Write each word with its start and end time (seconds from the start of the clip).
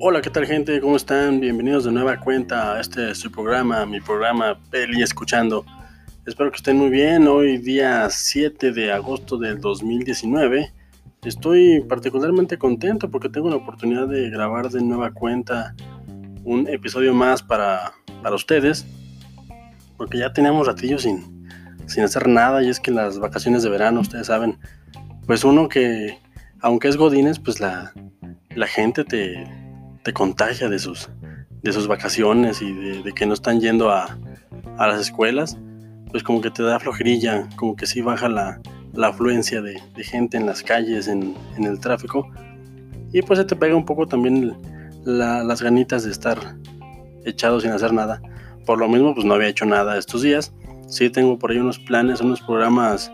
Hola, 0.00 0.22
¿qué 0.22 0.30
tal 0.30 0.46
gente? 0.46 0.80
¿Cómo 0.80 0.96
están? 0.96 1.38
Bienvenidos 1.38 1.84
de 1.84 1.92
nueva 1.92 2.18
cuenta 2.18 2.74
a 2.74 2.80
este 2.80 3.14
su 3.14 3.30
programa, 3.30 3.86
mi 3.86 4.00
programa 4.00 4.58
Peli 4.70 5.02
Escuchando. 5.02 5.64
Espero 6.26 6.50
que 6.50 6.56
estén 6.56 6.78
muy 6.78 6.88
bien. 6.88 7.28
Hoy 7.28 7.58
día 7.58 8.10
7 8.10 8.72
de 8.72 8.90
agosto 8.90 9.36
del 9.36 9.60
2019. 9.60 10.72
Estoy 11.22 11.80
particularmente 11.88 12.58
contento 12.58 13.08
porque 13.10 13.28
tengo 13.28 13.50
la 13.50 13.56
oportunidad 13.56 14.08
de 14.08 14.30
grabar 14.30 14.68
de 14.70 14.82
nueva 14.82 15.12
cuenta 15.12 15.76
un 16.42 16.66
episodio 16.68 17.14
más 17.14 17.42
para, 17.42 17.92
para 18.22 18.34
ustedes. 18.34 18.84
Porque 19.96 20.18
ya 20.18 20.32
tenemos 20.32 20.66
ratillo 20.66 20.98
sin, 20.98 21.37
sin 21.88 22.04
hacer 22.04 22.28
nada 22.28 22.62
y 22.62 22.68
es 22.68 22.78
que 22.78 22.90
las 22.90 23.18
vacaciones 23.18 23.62
de 23.62 23.70
verano, 23.70 24.00
ustedes 24.00 24.28
saben, 24.28 24.58
pues 25.26 25.44
uno 25.44 25.68
que, 25.68 26.18
aunque 26.60 26.88
es 26.88 26.96
Godines, 26.96 27.38
pues 27.38 27.60
la, 27.60 27.92
la 28.54 28.66
gente 28.66 29.04
te, 29.04 29.46
te 30.04 30.12
contagia 30.12 30.68
de 30.68 30.78
sus, 30.78 31.10
de 31.62 31.72
sus 31.72 31.88
vacaciones 31.88 32.62
y 32.62 32.72
de, 32.72 33.12
que 33.12 33.26
no 33.26 33.34
están 33.34 33.60
yendo 33.60 33.90
a, 33.90 34.18
a, 34.76 34.86
las 34.86 35.00
escuelas, 35.00 35.58
pues 36.10 36.22
como 36.22 36.40
que 36.40 36.50
te 36.50 36.62
da 36.62 36.78
flojerilla, 36.78 37.48
como 37.56 37.76
que 37.76 37.86
sí 37.86 38.00
baja 38.00 38.28
la, 38.28 38.60
la 38.92 39.08
afluencia 39.08 39.60
de, 39.60 39.80
gente 39.98 40.36
en 40.36 40.46
las 40.46 40.62
calles, 40.62 41.08
en, 41.08 41.34
en, 41.56 41.64
el 41.64 41.80
tráfico, 41.80 42.30
y 43.12 43.22
pues 43.22 43.38
se 43.38 43.44
te 43.44 43.56
pega 43.56 43.74
un 43.74 43.84
poco 43.84 44.06
también 44.06 44.56
la, 45.04 45.42
las 45.42 45.62
ganitas 45.62 46.04
de 46.04 46.10
estar 46.10 46.38
echado 47.24 47.60
sin 47.60 47.70
hacer 47.70 47.92
nada. 47.92 48.20
Por 48.66 48.78
lo 48.78 48.88
mismo, 48.88 49.14
pues 49.14 49.24
no 49.24 49.34
había 49.34 49.48
hecho 49.48 49.64
nada 49.64 49.96
estos 49.96 50.22
días. 50.22 50.52
Sí 50.88 51.10
tengo 51.10 51.38
por 51.38 51.50
ahí 51.52 51.58
unos 51.58 51.78
planes, 51.78 52.20
unos 52.20 52.40
programas 52.40 53.12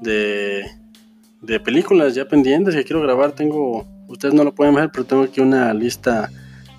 de, 0.00 0.64
de 1.42 1.60
películas 1.60 2.14
ya 2.14 2.26
pendientes 2.26 2.74
que 2.74 2.84
quiero 2.84 3.02
grabar. 3.02 3.32
Tengo 3.32 3.86
Ustedes 4.08 4.34
no 4.34 4.42
lo 4.42 4.54
pueden 4.54 4.74
ver, 4.74 4.90
pero 4.90 5.04
tengo 5.04 5.22
aquí 5.22 5.40
una 5.40 5.72
lista 5.74 6.30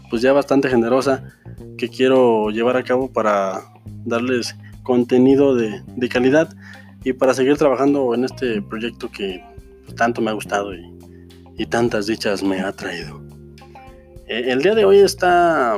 pues 0.09 0.23
ya 0.23 0.34
bastante 0.34 0.68
generosa 0.68 1.23
que 1.78 1.88
quiero 1.88 2.50
llevar 2.50 2.76
a 2.76 2.84
cabo 2.84 3.14
para 3.14 3.62
darles 4.04 4.56
contenido 4.81 5.56
de, 5.56 6.09
calidad 6.09 6.50
y 7.03 7.14
para 7.14 7.36
seguir 7.36 7.56
trabajando 7.58 8.16
en 8.16 8.26
este 8.26 8.64
proyecto 8.64 9.12
que 9.12 9.44
tanto 9.96 10.22
me 10.22 10.31
ha 10.31 10.34
gustado 10.34 10.74
y, 10.74 10.90
tantas 11.70 12.08
dichas 12.08 12.42
me 12.42 12.62
ha 12.62 12.72
traído. 12.72 13.22
Eh, 14.28 14.46
el 14.48 14.62
día 14.62 14.74
de 14.74 14.86
hoy 14.86 14.98
está 14.98 15.78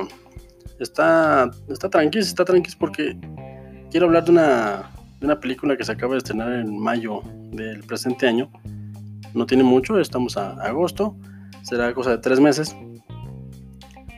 está 0.80 1.50
está 1.70 1.90
tranquilo, 1.90 2.24
está 2.24 2.46
tranquilo 2.46 2.78
porque 2.80 3.18
quiero 3.92 4.08
hablar 4.08 4.26
de 4.26 4.32
una, 4.32 4.92
de 5.20 5.26
una 5.26 5.40
película 5.40 5.78
que 5.78 5.84
se 5.84 5.92
acaba 5.92 6.14
de 6.14 6.20
estrenar 6.20 6.54
en 6.54 6.80
mayo 6.80 7.22
del 7.52 7.84
presente 7.84 8.28
año. 8.28 8.50
No 9.34 9.46
tiene 9.46 9.64
mucho, 9.64 10.00
estamos 10.00 10.38
a 10.38 10.54
agosto 10.64 11.16
será 11.64 11.94
cosa 11.94 12.12
de 12.12 12.18
tres 12.18 12.40
meses. 12.40 12.76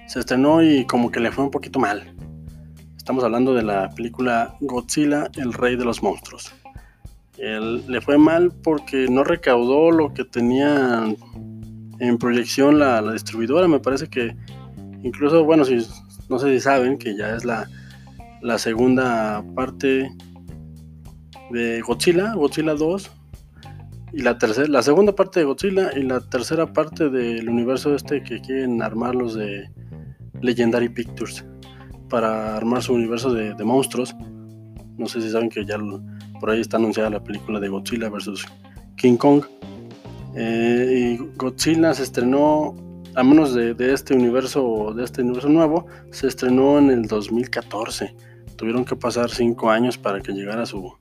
Se 0.07 0.19
estrenó 0.19 0.61
y 0.61 0.85
como 0.85 1.11
que 1.11 1.19
le 1.19 1.31
fue 1.31 1.43
un 1.43 1.51
poquito 1.51 1.79
mal. 1.79 2.15
Estamos 2.97 3.23
hablando 3.23 3.53
de 3.53 3.63
la 3.63 3.89
película 3.89 4.55
Godzilla, 4.61 5.29
el 5.35 5.53
rey 5.53 5.75
de 5.75 5.85
los 5.85 6.01
monstruos. 6.01 6.53
le 7.37 8.01
fue 8.01 8.17
mal 8.17 8.51
porque 8.63 9.07
no 9.09 9.23
recaudó 9.23 9.91
lo 9.91 10.13
que 10.13 10.23
tenía 10.23 11.03
en 11.99 12.17
proyección 12.17 12.79
la, 12.79 13.01
distribuidora. 13.11 13.67
Me 13.67 13.79
parece 13.79 14.07
que 14.07 14.35
incluso, 15.03 15.43
bueno, 15.43 15.65
si, 15.65 15.85
no 16.29 16.39
sé 16.39 16.53
si 16.53 16.59
saben 16.59 16.97
que 16.97 17.17
ya 17.17 17.35
es 17.35 17.43
la, 17.43 17.67
la 18.43 18.59
segunda 18.59 19.43
parte 19.55 20.11
de 21.49 21.81
Godzilla, 21.81 22.33
Godzilla 22.33 22.73
2, 22.73 23.11
y 24.11 24.21
la 24.21 24.37
tercera, 24.37 24.67
la 24.67 24.83
segunda 24.83 25.15
parte 25.15 25.39
de 25.39 25.45
Godzilla 25.45 25.91
y 25.95 26.03
la 26.03 26.19
tercera 26.19 26.71
parte 26.71 27.09
del 27.09 27.49
universo 27.49 27.95
este 27.95 28.21
que 28.21 28.41
quieren 28.41 28.81
armar 28.81 29.15
los 29.15 29.33
de 29.33 29.71
Legendary 30.41 30.89
Pictures 30.89 31.45
para 32.09 32.55
armar 32.57 32.83
su 32.83 32.93
universo 32.93 33.33
de, 33.33 33.55
monstruos. 33.63 34.13
No 34.97 35.07
sé 35.07 35.21
si 35.21 35.31
saben 35.31 35.49
que 35.49 35.65
ya 35.65 35.77
por 36.39 36.51
ahí 36.51 36.59
está 36.59 36.77
anunciada 36.77 37.09
la 37.09 37.23
película 37.23 37.59
de 37.59 37.69
Godzilla 37.69 38.09
vs. 38.09 38.45
King 38.97 39.15
Kong. 39.15 39.43
Eh, 40.35 41.17
y 41.17 41.37
Godzilla 41.37 41.93
se 41.93 42.03
estrenó, 42.03 42.75
a 43.15 43.23
menos 43.23 43.55
de, 43.55 43.75
este 43.93 44.13
universo, 44.13 44.93
de 44.95 45.05
este 45.05 45.21
universo 45.21 45.47
nuevo, 45.47 45.87
se 46.11 46.27
estrenó 46.27 46.77
en 46.77 46.91
el 46.91 47.07
2014. 47.07 48.13
Tuvieron 48.55 48.85
que 48.85 48.95
pasar 48.95 49.29
cinco 49.29 49.69
años 49.69 49.97
para 49.97 50.21
que 50.21 50.31
llegara 50.31 50.65
su, 50.65 50.93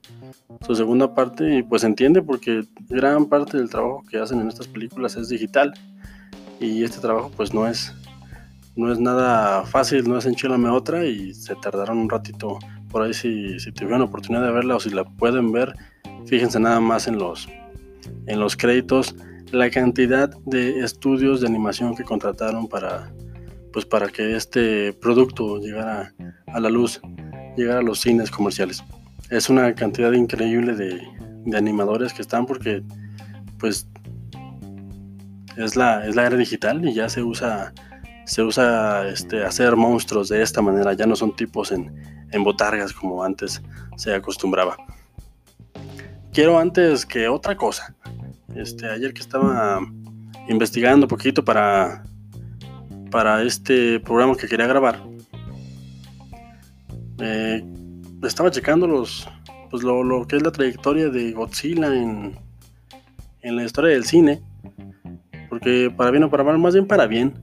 su 0.66 0.74
segunda 0.74 1.14
parte 1.14 1.58
y 1.58 1.62
pues 1.62 1.84
entiende 1.84 2.22
porque 2.22 2.64
gran 2.88 3.26
parte 3.26 3.56
del 3.58 3.70
trabajo 3.70 4.04
que 4.08 4.18
hacen 4.18 4.40
en 4.40 4.48
estas 4.48 4.68
películas 4.68 5.16
es 5.16 5.28
digital 5.28 5.72
y 6.60 6.84
este 6.84 7.00
trabajo 7.00 7.30
pues 7.36 7.52
no 7.52 7.66
es 7.66 7.92
no 8.74 8.90
es 8.90 8.98
nada 8.98 9.64
fácil, 9.64 10.08
no 10.08 10.16
es 10.16 10.24
enchilame 10.24 10.70
otra 10.70 11.04
y 11.04 11.34
se 11.34 11.54
tardaron 11.56 11.98
un 11.98 12.08
ratito 12.08 12.58
por 12.88 13.02
ahí 13.02 13.12
si, 13.12 13.58
si 13.60 13.70
tuvieron 13.72 14.02
oportunidad 14.02 14.44
de 14.44 14.52
verla 14.52 14.76
o 14.76 14.80
si 14.80 14.90
la 14.90 15.04
pueden 15.04 15.52
ver, 15.52 15.74
fíjense 16.26 16.58
nada 16.58 16.80
más 16.80 17.06
en 17.06 17.18
los 17.18 17.48
en 18.26 18.40
los 18.40 18.56
créditos 18.56 19.14
la 19.50 19.70
cantidad 19.70 20.30
de 20.46 20.80
estudios 20.80 21.40
de 21.40 21.46
animación 21.46 21.94
que 21.94 22.04
contrataron 22.04 22.66
para 22.68 23.12
pues 23.72 23.84
para 23.84 24.08
que 24.08 24.36
este 24.36 24.92
producto 24.92 25.58
llegara 25.58 26.14
a 26.46 26.60
la 26.60 26.68
luz, 26.68 27.00
llegara 27.56 27.80
a 27.80 27.82
los 27.82 28.00
cines 28.00 28.30
comerciales. 28.30 28.82
Es 29.30 29.48
una 29.48 29.74
cantidad 29.74 30.12
increíble 30.12 30.74
de, 30.74 31.00
animadores 31.56 32.12
que 32.12 32.22
están 32.22 32.46
porque 32.46 32.82
pues 33.58 33.88
es 35.56 35.74
la, 35.74 36.06
es 36.06 36.14
la 36.14 36.26
era 36.26 36.36
digital 36.36 36.86
y 36.88 36.94
ya 36.94 37.08
se 37.08 37.22
usa 37.22 37.72
se 38.24 38.42
usa 38.42 39.08
este, 39.08 39.44
hacer 39.44 39.74
monstruos 39.76 40.28
de 40.28 40.42
esta 40.42 40.62
manera, 40.62 40.92
ya 40.92 41.06
no 41.06 41.16
son 41.16 41.34
tipos 41.34 41.72
en, 41.72 41.92
en 42.30 42.44
botargas 42.44 42.92
como 42.92 43.22
antes 43.22 43.62
se 43.96 44.14
acostumbraba. 44.14 44.76
Quiero 46.32 46.58
antes 46.58 47.04
que 47.04 47.28
otra 47.28 47.56
cosa, 47.56 47.94
este, 48.54 48.88
ayer 48.88 49.12
que 49.12 49.20
estaba 49.20 49.80
investigando 50.48 51.04
un 51.04 51.08
poquito 51.08 51.44
para, 51.44 52.04
para 53.10 53.42
este 53.42 54.00
programa 54.00 54.36
que 54.36 54.48
quería 54.48 54.66
grabar, 54.66 55.02
eh, 57.22 57.64
estaba 58.24 58.50
checando 58.50 58.86
los, 58.86 59.28
pues 59.70 59.82
lo, 59.82 60.26
que 60.26 60.36
es 60.36 60.42
la 60.42 60.50
trayectoria 60.50 61.08
de 61.08 61.32
Godzilla 61.32 61.86
en, 61.94 62.36
en 63.42 63.56
la 63.56 63.64
historia 63.64 63.92
del 63.92 64.04
cine. 64.04 64.42
Porque 65.48 65.92
para 65.96 66.10
bien 66.10 66.24
o 66.24 66.30
para 66.30 66.44
mal, 66.44 66.58
más 66.58 66.74
bien 66.74 66.86
para 66.86 67.06
bien, 67.06 67.34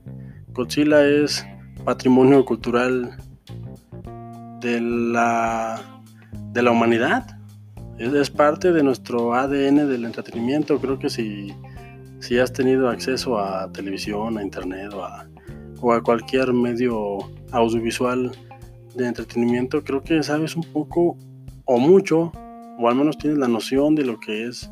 Godzilla 0.52 1.04
es 1.04 1.46
patrimonio 1.84 2.44
cultural 2.44 3.16
de 4.60 4.80
la, 4.80 5.80
de 6.52 6.62
la 6.62 6.70
humanidad. 6.70 7.38
Es, 7.98 8.30
parte 8.30 8.72
de 8.72 8.82
nuestro 8.82 9.34
ADN 9.34 9.88
del 9.88 10.04
entretenimiento. 10.04 10.78
Creo 10.80 10.98
que 10.98 11.10
si, 11.10 11.54
si 12.18 12.38
has 12.38 12.52
tenido 12.52 12.88
acceso 12.88 13.38
a 13.38 13.70
televisión, 13.72 14.38
a 14.38 14.42
internet 14.42 14.92
o 14.94 15.04
a, 15.04 15.26
o 15.80 15.92
a 15.92 16.02
cualquier 16.02 16.52
medio 16.52 17.18
audiovisual 17.52 18.32
de 18.94 19.06
entretenimiento, 19.06 19.84
creo 19.84 20.02
que 20.02 20.22
sabes 20.22 20.56
un 20.56 20.64
poco 20.64 21.16
o 21.64 21.78
mucho, 21.78 22.32
o 22.78 22.88
al 22.88 22.96
menos 22.96 23.18
tienes 23.18 23.38
la 23.38 23.48
noción 23.48 23.94
de 23.94 24.04
lo 24.04 24.18
que 24.18 24.46
es, 24.46 24.70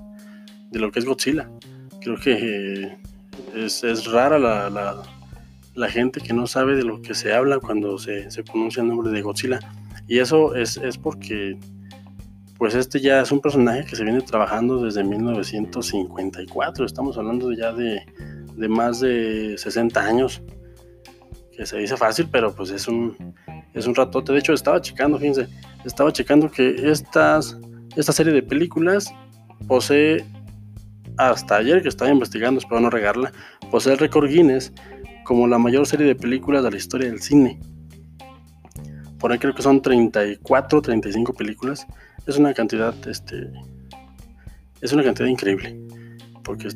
de 0.70 0.78
lo 0.78 0.90
que 0.90 0.98
es 0.98 1.04
Godzilla. 1.04 1.48
Creo 2.00 2.16
que 2.16 2.96
es, 3.54 3.84
es 3.84 4.10
rara 4.10 4.38
la, 4.38 4.70
la, 4.70 5.02
la, 5.74 5.88
gente 5.88 6.20
que 6.20 6.32
no 6.32 6.46
sabe 6.46 6.74
de 6.74 6.84
lo 6.84 7.00
que 7.02 7.14
se 7.14 7.32
habla 7.32 7.60
cuando 7.60 7.98
se, 7.98 8.30
se 8.30 8.42
pronuncia 8.42 8.82
el 8.82 8.88
nombre 8.88 9.10
de 9.10 9.22
Godzilla. 9.22 9.60
Y 10.08 10.18
eso 10.18 10.54
es, 10.54 10.76
es 10.78 10.98
porque 10.98 11.58
pues 12.58 12.74
este 12.74 13.00
ya 13.00 13.20
es 13.20 13.30
un 13.30 13.40
personaje 13.40 13.84
que 13.84 13.94
se 13.94 14.02
viene 14.02 14.20
trabajando 14.20 14.82
desde 14.82 15.04
1954. 15.04 16.84
Estamos 16.84 17.16
hablando 17.16 17.52
ya 17.52 17.72
de, 17.72 18.04
de 18.56 18.69
más 18.69 18.98
de 19.00 19.56
60 19.56 20.00
años. 20.00 20.43
Que 21.52 21.66
se 21.66 21.78
dice 21.78 21.96
fácil, 21.96 22.28
pero 22.31 22.54
pues 22.54 22.70
es 22.70 22.88
un, 22.88 23.34
es 23.75 23.87
un 23.87 23.94
ratote. 23.94 24.32
De 24.32 24.38
hecho, 24.38 24.53
estaba 24.53 24.81
checando, 24.81 25.19
fíjense, 25.19 25.49
estaba 25.85 26.12
checando 26.12 26.50
que 26.50 26.91
estas, 26.91 27.59
esta 27.97 28.12
serie 28.12 28.32
de 28.32 28.43
películas 28.43 29.12
posee, 29.67 30.25
hasta 31.17 31.56
ayer 31.56 31.82
que 31.82 31.88
estaba 31.88 32.11
investigando, 32.11 32.61
espero 32.61 32.81
no 32.81 32.91
regarla, 32.91 33.32
posee 33.70 33.93
el 33.93 33.99
récord 33.99 34.29
Guinness 34.29 34.73
como 35.25 35.47
la 35.47 35.59
mayor 35.59 35.87
serie 35.87 36.06
de 36.06 36.15
películas 36.15 36.65
de 36.65 36.70
la 36.70 36.76
historia 36.76 37.11
del 37.11 37.20
cine. 37.20 37.61
Por 39.19 39.32
ahí 39.32 39.38
creo 39.38 39.55
que 39.55 39.62
son 39.62 39.82
34, 39.82 40.81
35 40.81 41.35
películas. 41.35 41.87
Es 42.26 42.38
una 42.38 42.55
cantidad, 42.55 42.94
este, 43.09 43.50
es 44.81 44.93
una 44.93 45.03
cantidad 45.03 45.29
increíble. 45.29 45.79
Porque, 46.44 46.69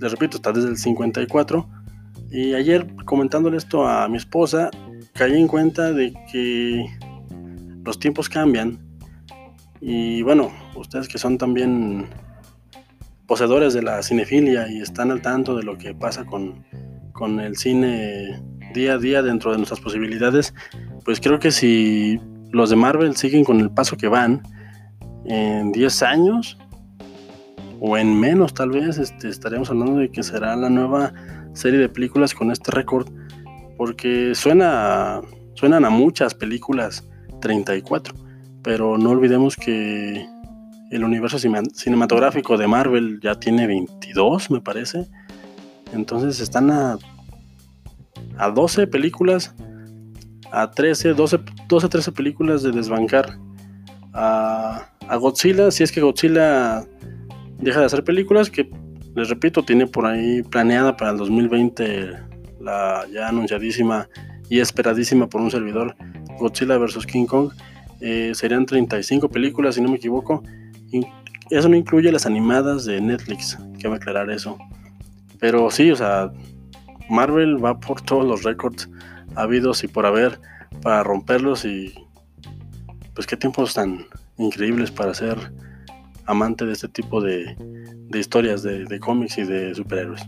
les 0.00 0.10
repito, 0.10 0.38
está 0.38 0.50
desde 0.50 0.70
el 0.70 0.78
54. 0.78 1.68
Y 2.30 2.54
ayer 2.54 2.86
comentándole 3.04 3.58
esto 3.58 3.86
a 3.86 4.08
mi 4.08 4.16
esposa, 4.16 4.70
caí 5.20 5.38
en 5.38 5.48
cuenta 5.48 5.92
de 5.92 6.14
que 6.32 6.86
los 7.84 7.98
tiempos 7.98 8.30
cambian. 8.30 8.78
Y 9.78 10.22
bueno, 10.22 10.50
ustedes 10.74 11.08
que 11.08 11.18
son 11.18 11.36
también 11.36 12.08
poseedores 13.26 13.74
de 13.74 13.82
la 13.82 14.02
cinefilia 14.02 14.66
y 14.70 14.80
están 14.80 15.10
al 15.10 15.20
tanto 15.20 15.54
de 15.54 15.62
lo 15.62 15.76
que 15.76 15.94
pasa 15.94 16.24
con, 16.24 16.64
con 17.12 17.38
el 17.38 17.58
cine 17.58 18.42
día 18.72 18.94
a 18.94 18.98
día 18.98 19.20
dentro 19.20 19.50
de 19.50 19.58
nuestras 19.58 19.80
posibilidades, 19.80 20.54
pues 21.04 21.20
creo 21.20 21.38
que 21.38 21.50
si 21.50 22.18
los 22.50 22.70
de 22.70 22.76
Marvel 22.76 23.14
siguen 23.14 23.44
con 23.44 23.60
el 23.60 23.70
paso 23.70 23.98
que 23.98 24.08
van, 24.08 24.42
en 25.26 25.70
10 25.70 26.02
años 26.02 26.56
o 27.78 27.98
en 27.98 28.18
menos 28.18 28.54
tal 28.54 28.70
vez, 28.70 28.96
este, 28.96 29.28
estaríamos 29.28 29.68
hablando 29.68 29.96
de 29.96 30.10
que 30.10 30.22
será 30.22 30.56
la 30.56 30.70
nueva 30.70 31.12
serie 31.52 31.78
de 31.78 31.90
películas 31.90 32.32
con 32.32 32.50
este 32.50 32.70
récord, 32.70 33.06
porque 33.80 34.34
suena, 34.34 35.22
suenan 35.54 35.86
a 35.86 35.88
muchas 35.88 36.34
películas 36.34 37.08
34, 37.40 38.14
pero 38.62 38.98
no 38.98 39.08
olvidemos 39.08 39.56
que 39.56 40.26
el 40.90 41.02
universo 41.02 41.38
cinematográfico 41.38 42.58
de 42.58 42.66
Marvel 42.66 43.20
ya 43.22 43.36
tiene 43.36 43.66
22, 43.66 44.50
me 44.50 44.60
parece. 44.60 45.06
Entonces 45.94 46.40
están 46.40 46.70
a, 46.70 46.98
a 48.36 48.50
12 48.50 48.86
películas, 48.86 49.54
a 50.52 50.70
13, 50.70 51.14
12, 51.14 51.38
12, 51.66 51.88
13 51.88 52.12
películas 52.12 52.62
de 52.62 52.72
desbancar 52.72 53.38
a, 54.12 54.90
a 55.08 55.16
Godzilla. 55.16 55.70
Si 55.70 55.84
es 55.84 55.90
que 55.90 56.02
Godzilla 56.02 56.84
deja 57.56 57.80
de 57.80 57.86
hacer 57.86 58.04
películas, 58.04 58.50
que 58.50 58.70
les 59.16 59.30
repito, 59.30 59.62
tiene 59.62 59.86
por 59.86 60.04
ahí 60.04 60.42
planeada 60.42 60.98
para 60.98 61.12
el 61.12 61.16
2020 61.16 62.28
la 62.60 63.06
ya 63.12 63.28
anunciadísima 63.28 64.08
y 64.48 64.60
esperadísima 64.60 65.28
por 65.28 65.40
un 65.40 65.50
servidor 65.50 65.96
Godzilla 66.38 66.76
vs. 66.78 67.06
King 67.06 67.26
Kong. 67.26 67.52
Eh, 68.00 68.32
serían 68.34 68.66
35 68.66 69.28
películas, 69.28 69.74
si 69.74 69.80
no 69.80 69.88
me 69.88 69.96
equivoco. 69.96 70.42
Eso 71.50 71.68
no 71.68 71.76
incluye 71.76 72.12
las 72.12 72.26
animadas 72.26 72.84
de 72.84 73.00
Netflix, 73.00 73.58
cabe 73.82 73.96
aclarar 73.96 74.30
eso. 74.30 74.58
Pero 75.38 75.70
sí, 75.70 75.90
o 75.90 75.96
sea, 75.96 76.32
Marvel 77.08 77.62
va 77.62 77.80
por 77.80 78.00
todos 78.00 78.24
los 78.24 78.44
récords 78.44 78.88
habidos 79.34 79.82
y 79.84 79.88
por 79.88 80.06
haber 80.06 80.40
para 80.82 81.02
romperlos 81.02 81.64
y 81.64 81.92
pues 83.14 83.26
qué 83.26 83.36
tiempos 83.36 83.74
tan 83.74 84.06
increíbles 84.38 84.90
para 84.90 85.12
ser 85.12 85.52
amante 86.26 86.64
de 86.64 86.72
este 86.72 86.88
tipo 86.88 87.20
de, 87.20 87.56
historias 88.14 88.62
de, 88.62 88.84
de 88.84 89.00
cómics 89.00 89.38
y 89.38 89.44
de 89.44 89.74
superhéroes. 89.74 90.22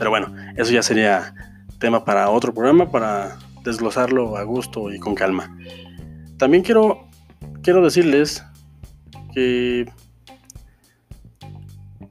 Pero 0.00 0.08
bueno, 0.08 0.34
eso 0.56 0.72
ya 0.72 0.82
sería 0.82 1.34
tema 1.78 2.06
para 2.06 2.30
otro 2.30 2.54
programa, 2.54 2.90
para 2.90 3.36
desglosarlo 3.64 4.38
a 4.38 4.42
gusto 4.44 4.90
y 4.90 4.98
con 4.98 5.14
calma. 5.14 5.54
También 6.38 6.62
quiero, 6.62 7.06
quiero 7.62 7.84
decirles 7.84 8.42
que 9.34 9.92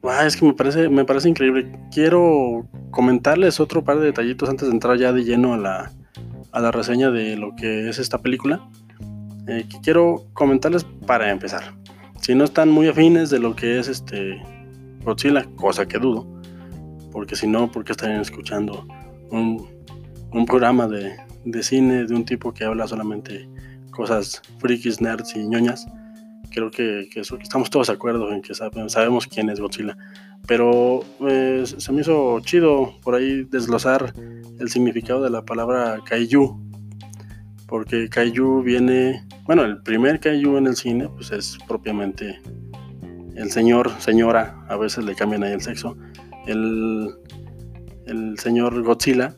ah, 0.04 0.24
es 0.24 0.38
que 0.38 0.46
me 0.46 0.54
parece, 0.54 0.88
me 0.88 1.04
parece 1.04 1.30
increíble. 1.30 1.80
Quiero 1.92 2.68
comentarles 2.92 3.60
otro 3.60 3.84
par 3.84 3.98
de 3.98 4.06
detallitos 4.06 4.48
antes 4.48 4.68
de 4.68 4.74
entrar 4.76 4.96
ya 5.00 5.12
de 5.12 5.24
lleno 5.24 5.56
a 5.56 5.58
la, 5.58 5.92
a 6.52 6.60
la 6.60 6.72
reseña 6.72 7.10
de 7.10 7.38
lo 7.38 7.56
que 7.56 7.90
es 7.90 7.98
esta 7.98 8.20
película. 8.20 8.70
Eh, 9.48 9.66
quiero 9.82 10.28
comentarles 10.34 10.84
para 11.08 11.32
empezar. 11.32 11.74
Si 12.22 12.36
no 12.36 12.44
están 12.44 12.70
muy 12.70 12.88
afines 12.88 13.32
de 13.32 13.40
lo 13.40 13.56
que 13.56 13.80
es 13.80 13.88
este 13.88 14.40
Godzilla, 15.04 15.48
cosa 15.56 15.88
que 15.88 15.98
dudo, 15.98 16.39
porque 17.12 17.36
si 17.36 17.48
no, 17.48 17.72
¿por 17.72 17.84
qué 17.84 17.94
estarían 17.94 18.22
escuchando 18.22 18.88
un, 19.32 19.68
un 20.32 20.46
programa 20.46 20.88
de, 20.88 21.16
de 21.46 21.64
cine 21.64 22.06
de 22.06 22.14
un 22.14 22.26
tipo 22.26 22.54
que 22.54 22.66
habla 22.66 22.88
solamente 22.88 23.50
cosas 23.92 24.42
frikis, 24.60 25.02
nerds 25.02 25.36
y 25.36 25.48
ñoñas? 25.48 25.86
creo 26.50 26.72
que, 26.72 27.08
que, 27.12 27.22
estamos 27.22 27.70
todos 27.70 27.88
de 27.88 27.94
acuerdo 27.94 28.32
en 28.32 28.42
que 28.42 28.54
sabemos 28.54 29.28
quién 29.28 29.50
es 29.50 29.60
Godzilla. 29.60 29.98
Pero 30.48 31.02
eh, 31.28 31.64
se 31.66 31.92
me 31.92 32.02
hizo 32.02 32.40
chido 32.42 32.96
por 33.02 33.16
ahí 33.16 33.44
desglosar 33.44 34.14
el 34.60 34.70
significado 34.70 35.22
de 35.24 35.30
la 35.30 35.44
palabra 35.44 36.00
kaiju. 36.06 36.60
Porque 37.68 38.10
kaiju 38.10 38.64
viene, 38.64 39.24
bueno, 39.46 39.64
el 39.64 39.82
primer 39.84 40.20
kaiju 40.20 40.58
en 40.58 40.68
el 40.68 40.76
cine 40.76 41.08
pues 41.10 41.32
es 41.32 41.58
propiamente 41.68 42.42
el 43.36 43.52
señor, 43.52 43.92
señora, 44.00 44.66
a 44.68 44.76
veces 44.76 45.06
le 45.06 45.16
cambian 45.16 45.44
ahí 45.44 45.54
el 45.54 45.62
sexo, 45.62 45.96
el, 46.48 47.10
el 48.06 48.40
señor 48.40 48.82
Godzilla, 48.84 49.36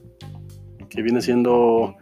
que 0.90 1.02
viene 1.02 1.22
siendo 1.22 1.96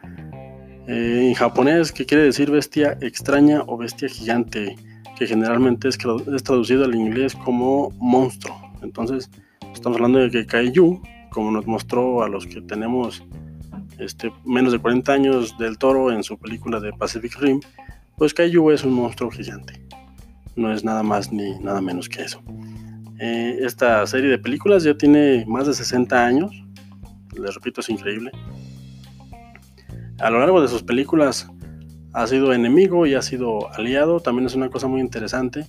eh, 0.88 1.28
en 1.28 1.34
japonés, 1.34 1.92
que 1.92 2.06
quiere 2.06 2.24
decir 2.24 2.50
bestia 2.50 2.98
extraña 3.01 3.63
o 3.68 3.78
bestia 3.78 4.10
gigante 4.10 4.75
que 5.19 5.28
generalmente 5.28 5.90
es, 5.90 5.98
es 6.34 6.44
traducido 6.44 6.86
al 6.86 6.96
inglés 6.96 7.36
como 7.36 7.92
monstruo. 8.00 8.56
Entonces, 8.81 9.30
estamos 9.74 9.98
hablando 9.98 10.19
de 10.19 10.31
que 10.31 10.46
Kaiju, 10.46 11.02
como 11.30 11.52
nos 11.52 11.68
mostró 11.68 12.24
a 12.24 12.30
los 12.30 12.48
que 12.48 12.62
tenemos 12.62 13.22
este, 13.98 14.31
menos 14.45 14.72
de 14.72 14.80
40 14.80 15.12
años 15.12 15.57
del 15.57 15.78
toro 15.78 16.10
en 16.12 16.24
su 16.24 16.38
película 16.38 16.80
de 16.80 16.94
Pacific 16.94 17.36
Rim, 17.38 17.60
pues 18.18 18.34
Kaiju 18.34 18.72
es 18.72 18.86
un 18.86 18.94
monstruo 18.94 19.30
gigante. 19.30 19.81
No 20.56 20.72
es 20.72 20.86
nada 20.86 21.04
más 21.04 21.34
ni 21.34 21.60
nada 21.60 21.81
menos 21.81 22.07
que 22.07 22.22
eso. 22.22 22.42
Eh, 23.19 23.60
esta 23.62 24.06
serie 24.07 24.30
de 24.30 24.39
películas 24.39 24.83
ya 24.83 24.95
tiene 24.95 25.45
más 25.48 25.68
de 25.68 25.74
60 25.74 26.25
años. 26.25 26.51
Les 27.36 27.54
repito, 27.54 27.81
es 27.81 27.89
increíble. 27.89 28.31
A 30.19 30.30
lo 30.30 30.39
largo 30.39 30.62
de 30.62 30.68
sus 30.68 30.83
películas 30.83 31.50
ha 32.13 32.27
sido 32.27 32.54
enemigo 32.54 33.06
y 33.06 33.13
ha 33.16 33.21
sido 33.21 33.71
aliado, 33.74 34.19
también 34.19 34.48
es 34.48 34.56
una 34.56 34.69
cosa 34.69 34.88
muy 34.88 35.01
interesante, 35.01 35.66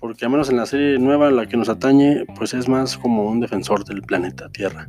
porque 0.00 0.24
al 0.24 0.30
menos 0.30 0.48
en 0.48 0.56
la 0.56 0.66
serie 0.66 0.98
nueva, 0.98 1.30
la 1.30 1.46
que 1.46 1.56
nos 1.56 1.68
atañe, 1.68 2.24
pues 2.36 2.54
es 2.54 2.68
más 2.68 2.96
como 2.96 3.24
un 3.24 3.40
defensor 3.40 3.84
del 3.84 4.02
planeta 4.02 4.48
Tierra, 4.48 4.88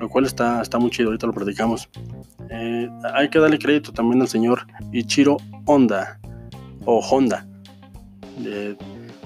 lo 0.00 0.08
cual 0.08 0.24
está, 0.24 0.62
está 0.62 0.78
muy 0.78 0.90
chido, 0.90 1.08
ahorita 1.08 1.26
lo 1.26 1.32
platicamos. 1.32 1.88
Eh, 2.50 2.88
hay 3.14 3.28
que 3.28 3.38
darle 3.38 3.58
crédito 3.58 3.92
también 3.92 4.22
al 4.22 4.28
señor 4.28 4.66
Ichiro 4.92 5.36
Honda, 5.66 6.20
o 6.84 7.00
Honda. 7.00 7.46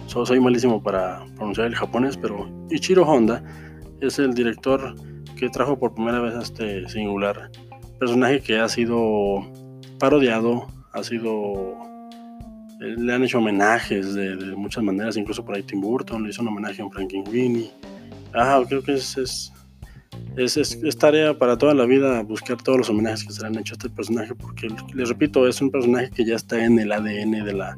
Soy 0.09 0.41
malísimo 0.41 0.83
para 0.83 1.25
pronunciar 1.37 1.67
el 1.67 1.75
japonés, 1.75 2.17
pero 2.17 2.51
Ichiro 2.71 3.03
Honda 3.03 3.43
es 4.01 4.19
el 4.19 4.35
director 4.35 4.95
que 5.37 5.49
trajo 5.51 5.79
por 5.79 5.95
primera 5.95 6.21
vez 6.21 6.35
a 6.35 6.43
este 6.43 6.89
singular 6.89 7.51
personaje 7.99 8.41
que 8.41 8.59
ha 8.59 8.69
sido 8.69 9.45
parodiado 9.99 10.67
ha 10.93 11.03
sido 11.03 11.77
eh, 12.81 12.95
le 12.97 13.13
han 13.13 13.25
hecho 13.25 13.39
homenajes 13.39 14.15
de, 14.15 14.37
muchas 14.57 14.85
maneras, 14.85 15.17
incluso 15.17 15.45
por 15.45 15.57
ahí 15.57 15.63
Tim 15.63 15.81
Burton 15.81 16.23
le 16.23 16.31
hizo 16.31 16.43
un 16.43 16.49
homenaje 16.49 16.81
a 16.81 16.89
Frankenweenie. 16.89 17.73
Ah, 18.35 18.63
creo 18.69 18.83
que 18.83 18.95
es, 18.95 19.17
es, 19.17 20.57
es, 20.57 20.99
tarea 20.99 21.37
para 21.37 21.59
toda 21.59 21.75
la 21.75 21.87
vida 21.87 22.23
buscar 22.23 22.57
todos 22.63 22.79
los 22.79 22.91
homenajes 22.91 23.25
que 23.25 23.33
se 23.33 23.41
le 23.41 23.49
han 23.49 23.59
hecho 23.59 23.75
a 23.75 23.77
este 23.77 23.91
personaje, 23.91 24.35
porque 24.35 24.69
les 24.95 25.09
repito, 25.09 25.49
es 25.49 25.61
un 25.61 25.71
personaje 25.71 26.11
que 26.11 26.25
ya 26.25 26.37
está 26.37 26.65
en 26.65 26.79
el 26.79 26.93
ADN 26.93 27.45
de 27.45 27.53
la 27.53 27.77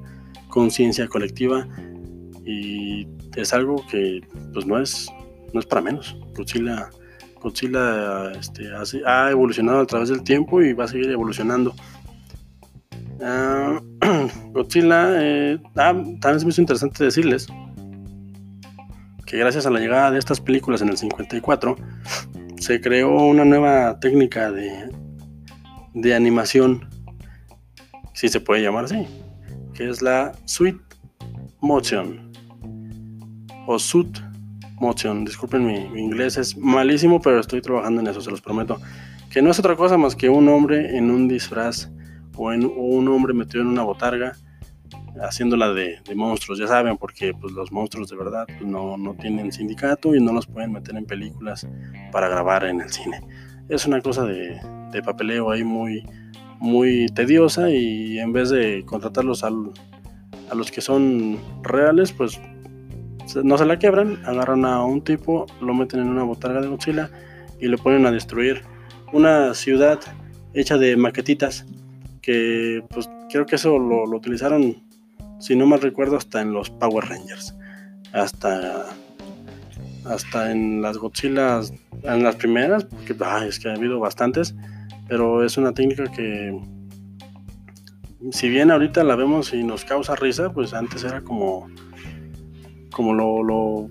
conciencia 0.49 1.07
colectiva 1.07 1.67
y 2.45 3.07
es 3.37 3.53
algo 3.53 3.85
que 3.91 4.21
pues 4.53 4.67
no 4.67 4.81
es, 4.81 5.09
no 5.53 5.61
es 5.61 5.67
para 5.67 5.83
menos. 5.83 6.17
Godzilla, 6.35 6.91
Godzilla 7.41 8.33
este, 8.33 8.69
ha 9.07 9.31
evolucionado 9.31 9.81
a 9.81 9.87
través 9.87 10.09
del 10.09 10.23
tiempo 10.23 10.63
y 10.63 10.73
va 10.73 10.85
a 10.85 10.89
seguir 10.89 11.11
evolucionando. 11.11 11.75
Ah, 13.23 13.81
Godzilla, 14.53 15.23
eh, 15.23 15.59
ah, 15.77 15.93
también 16.21 16.45
me 16.45 16.51
hizo 16.51 16.61
interesante 16.61 17.05
decirles 17.05 17.49
que 19.27 19.39
gracias 19.39 19.67
a 19.67 19.71
la 19.71 19.79
llegada 19.79 20.11
de 20.11 20.19
estas 20.19 20.41
películas 20.41 20.83
en 20.83 20.89
el 20.89 20.97
54, 20.97 21.77
se 22.59 22.81
creó 22.81 23.13
una 23.13 23.45
nueva 23.45 24.01
técnica 24.01 24.51
de, 24.51 24.91
de 25.95 26.15
animación, 26.15 26.89
si 28.13 28.29
se 28.29 28.41
puede 28.41 28.63
llamar 28.63 28.87
así, 28.87 29.07
que 29.73 29.89
es 29.89 30.03
la 30.03 30.33
Sweet 30.47 30.81
Motion 31.61 32.30
o 33.67 33.79
Suit 33.79 34.19
Motion. 34.81 35.25
Disculpen 35.25 35.67
mi, 35.67 35.89
mi, 35.89 36.01
inglés, 36.01 36.37
es 36.37 36.57
malísimo, 36.57 37.21
pero 37.21 37.41
estoy 37.41 37.61
trabajando 37.61 38.01
en 38.01 38.07
eso, 38.07 38.21
se 38.21 38.31
los 38.31 38.41
prometo. 38.41 38.81
Que 39.31 39.43
no 39.43 39.51
es 39.51 39.59
otra 39.59 39.77
cosa 39.77 39.97
más 39.97 40.17
que 40.17 40.29
un 40.29 40.49
hombre 40.49 40.97
en 40.97 41.11
un 41.11 41.29
disfraz 41.29 41.91
o, 42.37 42.53
en, 42.53 42.65
un 42.65 43.09
hombre 43.09 43.35
metido 43.35 43.63
en 43.63 43.69
una 43.69 43.83
botarga 43.83 44.33
haciéndola 45.23 45.73
de, 45.73 45.99
de, 46.07 46.15
monstruos, 46.15 46.59
ya 46.59 46.67
saben, 46.67 46.97
porque 46.97 47.35
pues, 47.35 47.53
los 47.53 47.71
monstruos 47.71 48.09
de 48.09 48.17
verdad 48.17 48.47
pues, 48.47 48.63
no, 48.63 48.97
tienen 49.21 49.53
sindicato 49.53 50.15
y 50.15 50.21
no 50.23 50.33
los 50.33 50.47
pueden 50.47 50.73
meter 50.73 50.97
en 50.97 51.05
películas 51.05 51.67
para 52.13 52.29
grabar 52.29 52.65
en 52.65 52.81
el 52.81 52.91
cine. 52.91 53.21
Es 53.69 53.87
una 53.87 54.01
cosa 54.01 54.25
de, 54.25 54.59
papeleo 55.05 55.51
ahí 55.51 55.63
muy, 55.63 56.05
muy 56.59 57.07
tediosa 57.15 57.71
y 57.71 58.19
en 58.19 58.33
vez 58.33 58.51
de 58.51 58.85
contratarlos 58.85 59.45
a 59.45 59.51
los 59.51 60.71
que 60.71 60.81
son 60.81 61.39
reales, 61.63 62.13
pues 62.13 62.41
no 63.37 63.59
se 63.59 63.65
la 63.65 63.79
quebran, 63.79 64.23
agarran 64.25 64.65
a 64.65 64.85
un 64.85 65.03
tipo, 65.03 65.47
lo 65.61 65.75
meten 65.75 66.01
en 66.01 66.09
una 66.09 66.23
botarga 66.23 66.61
de 66.61 66.69
mochila 66.69 67.11
y 67.61 67.67
lo 67.67 67.79
ponen 67.79 68.07
a 68.07 68.11
destruir 68.11 68.63
una 69.13 69.55
ciudad 69.55 70.01
hecha 70.55 70.79
de 70.79 70.97
maquetitas 70.97 71.67
que 72.23 72.83
pues 72.91 73.09
creo 73.31 73.47
que 73.47 73.57
eso 73.57 73.79
lo, 73.79 74.05
utilizaron, 74.05 74.77
si 75.39 75.57
no 75.57 75.67
mal 75.67 75.81
recuerdo, 75.81 76.17
hasta 76.17 76.41
en 76.41 76.53
los 76.53 76.71
Power 76.71 77.07
Rangers. 77.07 77.55
Hasta 78.13 78.87
hasta 80.05 80.51
en 80.51 80.83
las 80.83 80.99
Godzilla, 80.99 81.61
en 82.03 82.23
las 82.23 82.37
primeras, 82.37 82.85
porque 82.85 83.15
es 83.47 83.59
que 83.59 83.69
ha 83.69 83.75
habido 83.75 84.01
bastantes, 84.01 84.55
pero 85.09 85.45
es 85.45 85.57
una 85.57 85.73
técnica 85.73 86.05
que, 86.05 86.59
si 88.33 88.49
bien 88.49 88.71
ahorita 88.71 89.05
la 89.05 89.17
vemos 89.17 89.53
y 89.53 89.63
nos 89.63 89.85
causa 89.85 90.17
risa, 90.17 90.53
pues 90.53 90.75
antes 90.75 91.05
era 91.05 91.21
como, 91.21 91.69
como 92.93 93.15
lo, 93.15 93.43
lo, 93.43 93.89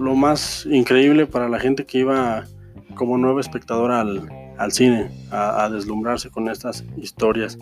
lo, 0.00 0.14
más 0.14 0.66
increíble 0.70 1.26
para 1.26 1.48
la 1.48 1.58
gente 1.58 1.84
que 1.84 1.98
iba 1.98 2.44
como 2.94 3.18
nuevo 3.18 3.40
espectador 3.40 3.90
al, 3.90 4.28
al 4.58 4.72
cine, 4.72 5.10
a, 5.30 5.68
deslumbrarse 5.70 6.30
con 6.30 6.48
estas 6.48 6.84
historias. 6.96 7.58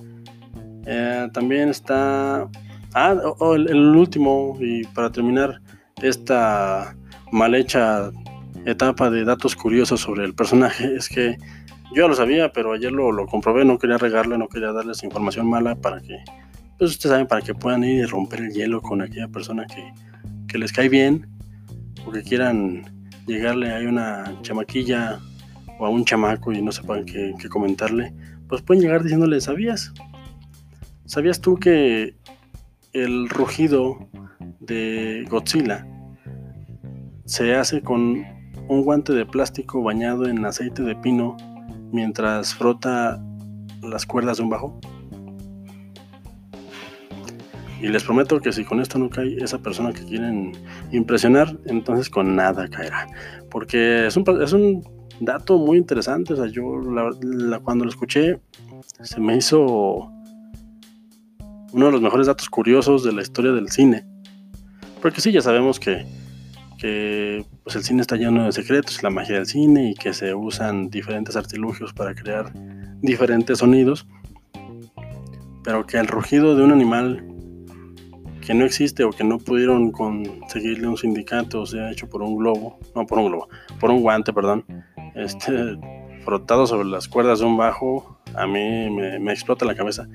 Eh, 0.87 1.29
también 1.33 1.69
está 1.69 2.49
Ah, 2.99 3.15
el, 3.55 3.95
último, 3.95 4.57
y 4.59 4.85
para 4.87 5.13
terminar 5.13 5.61
esta 6.01 6.97
mal 7.31 7.55
hecha 7.55 8.11
etapa 8.65 9.11
de 9.11 9.23
datos 9.23 9.55
curiosos 9.55 10.01
sobre 10.01 10.25
el 10.25 10.35
personaje, 10.35 10.95
es 10.97 11.11
que 11.11 11.37
yo 11.93 12.05
ya 12.05 12.09
lo 12.09 12.15
sabía, 12.15 12.53
pero 12.55 12.73
ayer 12.73 12.91
lo, 12.91 13.13
lo 13.13 13.27
comprobé, 13.27 13.67
no 13.67 13.79
quería 13.79 13.99
regarle, 13.99 14.39
no 14.39 14.49
quería 14.49 14.73
darles 14.73 15.03
información 15.03 15.47
mala 15.47 15.77
para 15.77 16.01
que, 16.01 16.17
pues 16.79 16.93
ustedes 16.93 17.13
saben, 17.13 17.27
para 17.27 17.43
que 17.43 17.55
puedan 17.55 17.85
ir 17.85 17.99
y 17.99 18.05
romper 18.05 18.41
el 18.41 18.53
hielo 18.53 18.81
con 18.83 19.03
aquella 19.03 19.29
persona 19.29 19.67
que, 19.67 20.59
les 20.59 20.73
cae 20.73 20.89
bien 20.89 21.29
o 22.07 22.11
que 22.11 22.23
quieran 22.23 22.83
llegarle 23.27 23.75
a 23.77 23.87
una 23.87 24.25
chamaquilla 24.41 25.19
o 25.79 25.85
a 25.85 25.91
un 25.91 26.03
chamaco 26.03 26.51
y 26.51 26.63
no 26.63 26.73
sepan 26.73 27.05
qué, 27.05 27.35
qué 27.39 27.51
comentarle, 27.51 28.15
pues 28.49 28.63
pueden 28.63 28.83
llegar 28.83 29.03
diciéndole, 29.03 29.39
¿sabías? 29.43 29.93
¿Sabías 31.05 31.43
tú 31.43 31.57
que 31.57 32.15
el 32.95 33.29
rugido 33.29 33.99
de 34.61 35.27
Godzilla 35.29 35.87
se 37.27 37.55
hace 37.55 37.83
con 37.83 38.25
un 38.69 38.83
guante 38.83 39.13
de 39.13 39.27
plástico 39.27 39.83
bañado 39.83 40.27
en 40.27 40.45
aceite 40.45 40.83
de 40.83 40.97
pino 40.97 41.37
mientras 41.93 42.55
frota 42.55 43.23
las 43.83 44.07
cuerdas 44.07 44.39
de 44.39 44.45
un 44.45 44.51
bajo. 44.51 44.81
Y 47.81 47.89
les 47.89 48.05
prometo 48.05 48.41
que 48.41 48.53
si 48.53 48.65
con 48.65 48.81
esto 48.81 48.99
no 48.99 49.11
cae 49.11 49.37
esa 49.37 49.59
persona 49.59 49.93
que 49.93 50.05
quieren 50.05 50.53
impresionar, 50.93 51.57
entonces 51.67 52.09
con 52.09 52.35
nada 52.35 52.69
caerá. 52.69 53.07
Porque 53.51 54.07
es 54.07 54.17
un, 54.17 54.25
es 54.43 54.53
un 54.53 54.83
dato 55.21 55.59
muy 55.59 55.79
interesante. 55.79 56.33
O 56.33 56.37
sea, 56.37 56.47
yo 56.47 56.81
cuando 57.63 57.85
lo 57.85 57.91
escuché 57.91 58.41
se 59.03 59.21
me 59.21 59.37
hizo 59.37 60.11
uno 61.73 61.87
de 61.87 61.93
los 61.93 62.01
mejores 62.01 62.27
datos 62.27 62.49
curiosos 62.49 63.05
de 63.05 63.13
la 63.13 63.23
historia 63.23 63.53
del 63.53 63.69
cine. 63.69 64.07
Porque 65.03 65.21
sí, 65.21 65.31
ya 65.33 65.43
sabemos 65.43 65.79
que, 65.79 66.07
pues 67.63 67.77
el 67.77 67.83
cine 67.83 68.01
está 68.01 68.17
lleno 68.17 68.45
de 68.45 68.53
secretos, 68.53 69.03
la 69.03 69.11
magia 69.11 69.37
del 69.37 69.47
cine 69.47 69.91
y 69.91 69.95
que 69.95 70.13
se 70.15 70.35
usan 70.35 70.89
diferentes 70.89 71.37
artilugios 71.37 71.93
para 71.93 72.15
crear 72.15 72.53
diferentes 73.03 73.59
sonidos. 73.59 74.07
Pero 75.65 75.87
que 75.87 75.99
el 75.99 76.07
rugido 76.07 76.57
de 76.57 76.63
un 76.63 76.73
animal 76.73 77.25
que 78.47 78.55
no 78.55 78.65
existe 78.65 79.03
o 79.03 79.11
que 79.11 79.25
no 79.25 79.39
pudieron 79.39 79.91
conseguirle 79.91 80.87
un 80.87 80.97
sindicato, 80.97 81.63
o 81.63 81.67
sea, 81.67 81.91
hecho 81.91 82.09
por 82.09 82.23
un 82.23 82.37
globo, 82.37 82.79
no 82.95 83.05
por 83.05 83.19
un 83.19 83.27
globo, 83.27 83.49
por 83.81 83.91
un 83.91 84.03
guante, 84.03 84.33
perdón, 84.33 84.65
este, 85.17 85.77
frotado 86.25 86.69
sobre 86.69 86.87
las 86.87 87.09
cuerdas 87.09 87.41
de 87.41 87.47
un 87.47 87.57
bajo, 87.57 88.21
a 88.37 88.47
mí 88.47 88.89
me, 88.89 89.19
me 89.19 89.33
explota 89.33 89.65
la 89.65 89.75
cabeza, 89.75 90.07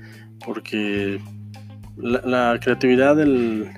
porque 0.46 1.20
la, 1.98 2.58
creatividad 2.58 3.16
del, 3.16 3.70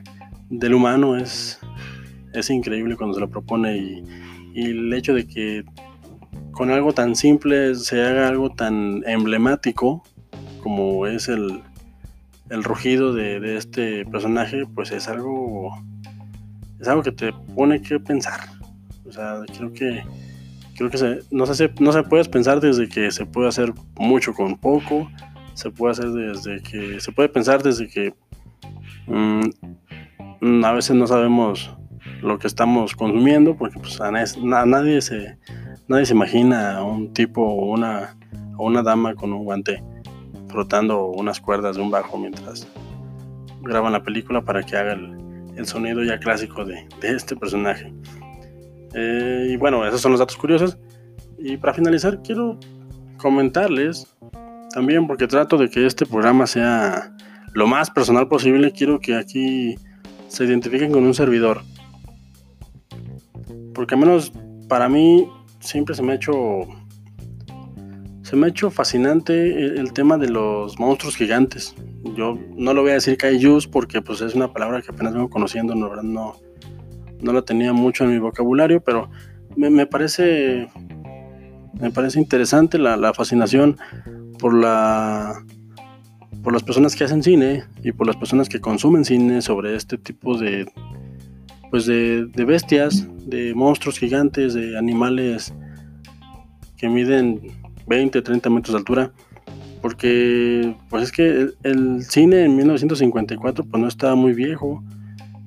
humano 0.73 1.16
es, 1.16 1.58
es 2.32 2.49
increíble 2.49 2.96
cuando 2.96 3.14
se 3.14 3.20
lo 3.20 3.28
propone 3.28 3.76
y, 3.76 4.04
el 4.54 4.94
hecho 4.94 5.14
de 5.14 5.26
que 5.26 5.64
con 6.52 6.70
algo 6.70 6.92
tan 6.92 7.16
simple 7.16 7.75
se 7.75 8.00
haga 8.00 8.28
algo 8.28 8.50
tan 8.50 9.02
emblemático 9.04 10.04
como 10.62 11.08
es 11.08 11.28
el, 11.28 11.61
el 12.50 12.62
rugido 12.64 13.12
de, 13.12 13.56
este 13.56 14.04
personaje, 14.06 14.64
pues 14.74 14.92
es 14.92 15.08
algo, 15.08 15.70
es 16.80 16.88
algo 16.88 17.02
que 17.02 17.12
te 17.12 17.32
pone 17.54 17.80
que 17.80 17.98
pensar. 18.00 18.40
O 19.06 19.12
sea, 19.12 19.40
creo 19.56 19.72
que, 19.72 20.02
creo 20.76 20.90
que 20.90 20.98
se, 20.98 21.20
no, 21.30 21.46
se, 21.46 21.70
no 21.80 21.92
se 21.92 22.02
puede 22.02 22.24
pensar 22.24 22.60
desde 22.60 22.88
que 22.88 23.10
se 23.10 23.26
puede 23.26 23.48
hacer 23.48 23.72
mucho 23.96 24.32
con 24.32 24.56
poco, 24.56 25.10
se 25.54 25.70
puede 25.70 25.92
hacer 25.92 26.10
desde 26.10 26.62
que, 26.62 27.00
se 27.00 27.12
puede 27.12 27.28
pensar 27.28 27.62
desde 27.62 27.88
que 27.88 28.14
mm, 29.06 30.64
a 30.64 30.72
veces 30.72 30.96
no 30.96 31.06
sabemos 31.06 31.70
lo 32.22 32.38
que 32.38 32.46
estamos 32.46 32.94
consumiendo, 32.94 33.56
porque 33.56 33.78
pues 33.78 34.00
a, 34.00 34.10
nadie 34.10 35.00
se 35.00 35.38
nadie 35.88 36.06
se 36.06 36.14
imagina 36.14 36.78
a 36.78 36.82
un 36.82 37.12
tipo 37.12 37.42
o 37.42 37.72
una, 37.72 38.16
una 38.58 38.82
dama 38.82 39.14
con 39.14 39.32
un 39.32 39.44
guante 39.44 39.82
frotando 40.54 41.06
unas 41.06 41.40
cuerdas 41.40 41.75
de 41.75 41.82
un 41.82 41.90
bajo 41.90 42.16
mientras 42.16 42.66
graban 43.61 43.92
la 43.92 44.04
película 44.04 44.40
para 44.42 44.62
que 44.62 44.76
haga 44.76 44.92
el, 44.92 45.66
sonido 45.66 46.02
ya 46.04 46.18
clásico 46.18 46.64
de, 46.64 46.87
este 47.02 47.34
personaje. 47.37 47.92
Eh, 48.94 49.49
y 49.50 49.56
bueno, 49.56 49.87
esos 49.87 50.00
son 50.00 50.12
los 50.12 50.20
datos 50.20 50.37
curiosos. 50.37 50.78
Y 51.38 51.56
para 51.56 51.75
finalizar, 51.75 52.23
quiero 52.23 52.58
comentarles 53.16 54.06
también 54.73 55.06
porque 55.06 55.26
trato 55.26 55.58
de 55.58 55.68
que 55.68 55.87
este 55.87 56.06
programa 56.06 56.46
sea 56.46 57.12
lo 57.52 57.66
más 57.66 57.90
personal 57.90 58.28
posible, 58.28 58.73
quiero 58.73 59.00
que 59.00 59.16
aquí 59.16 59.75
se 60.28 60.44
identifiquen 60.44 60.92
con 60.92 61.04
un 61.04 61.14
servidor. 61.14 61.62
Porque 63.75 63.94
al 63.94 64.00
menos 64.00 64.32
para 64.68 64.88
mí 64.88 65.28
siempre 65.61 65.94
se 65.94 66.02
me 66.02 66.12
ha 66.12 66.16
hecho 66.16 66.32
se 68.24 68.36
me 68.36 68.46
ha 68.46 68.48
hecho 68.48 68.70
fascinante 68.70 69.78
el, 69.78 69.92
tema 69.92 70.16
de 70.16 70.30
los 70.30 70.78
monstruos 70.78 71.14
gigantes. 71.14 71.74
Yo 72.16 72.38
no 72.56 72.72
lo 72.72 72.80
voy 72.80 72.92
a 72.92 72.94
decir 72.94 73.18
kaijus 73.18 73.66
porque 73.66 74.00
pues 74.00 74.22
es 74.22 74.34
una 74.34 74.52
palabra 74.52 74.80
que 74.80 74.90
apenas 74.90 75.12
vengo 75.12 75.28
conociendo, 75.28 75.74
no, 75.74 75.94
no, 76.02 76.34
no 77.20 77.32
la 77.32 77.42
tenía 77.42 77.74
mucho 77.74 78.04
en 78.04 78.10
mi 78.10 78.18
vocabulario, 78.18 78.80
pero 78.82 79.10
me, 79.56 79.86
parece 79.86 80.68
me 81.78 81.90
parece 81.90 82.18
interesante 82.18 82.78
la, 82.78 82.96
la 82.96 83.12
fascinación 83.12 83.76
por 84.38 84.54
la 84.54 85.44
por 86.42 86.52
las 86.52 86.62
personas 86.62 86.96
que 86.96 87.04
hacen 87.04 87.22
cine 87.22 87.64
y 87.82 87.92
por 87.92 88.06
las 88.06 88.16
personas 88.16 88.48
que 88.48 88.60
consumen 88.60 89.04
cine 89.04 89.40
sobre 89.42 89.76
este 89.76 89.96
tipo 89.96 90.36
de 90.36 90.66
pues 91.70 91.86
de, 91.86 92.44
bestias, 92.46 93.06
de 93.26 93.52
monstruos 93.54 93.98
gigantes, 93.98 94.54
de 94.54 94.78
animales 94.78 95.52
que 96.76 96.88
miden 96.88 97.63
20, 97.86 98.22
30 98.22 98.50
metros 98.50 98.72
de 98.72 98.78
altura. 98.78 99.12
Porque 99.82 100.74
pues 100.88 101.04
es 101.04 101.12
que 101.12 101.48
el, 101.62 102.02
cine 102.04 102.44
en 102.44 102.56
1954 102.56 103.64
pues 103.64 103.80
no 103.80 103.88
estaba 103.88 104.14
muy 104.14 104.32
viejo. 104.32 104.82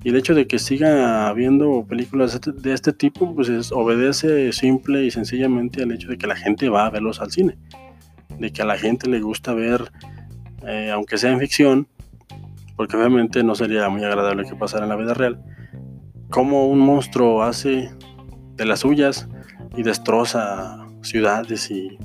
Y 0.03 0.09
el 0.09 0.15
hecho 0.15 0.35
de 0.35 0.47
que 0.47 0.59
siga 0.59 1.27
habiendo 1.27 1.85
películas 1.87 2.39
de 2.41 2.73
este 2.73 2.93
tipo, 2.93 3.33
pues 3.35 3.71
obedece 3.71 4.51
simple 4.53 5.05
y 5.05 5.11
sencillamente 5.11 5.83
al 5.83 5.91
hecho 5.91 6.07
de 6.07 6.17
que 6.17 6.27
la 6.27 6.35
gente 6.35 6.69
va 6.69 6.85
a 6.85 6.89
verlos 6.89 7.19
al 7.19 7.31
cine 7.31 7.57
de 8.39 8.51
que 8.51 8.61
a 8.61 8.65
la 8.65 8.77
gente 8.77 9.09
le 9.09 9.21
gusta 9.21 9.53
ver, 9.53 9.91
eh, 10.65 10.91
aunque 10.91 11.17
sea 11.17 11.31
en 11.31 11.39
ficción, 11.39 11.87
porque 12.75 12.97
obviamente 12.97 13.43
no 13.43 13.55
sería 13.55 13.89
muy 13.89 14.03
agradable 14.03 14.47
que 14.47 14.55
pasara 14.55 14.83
en 14.83 14.89
la 14.89 14.95
vida 14.95 15.13
real, 15.13 15.41
cómo 16.29 16.67
un 16.67 16.79
monstruo 16.79 17.43
hace 17.43 17.89
de 18.55 18.65
las 18.65 18.81
suyas 18.81 19.27
y 19.75 19.83
destroza 19.83 20.85
ciudades 21.01 21.71
y, 21.71 21.97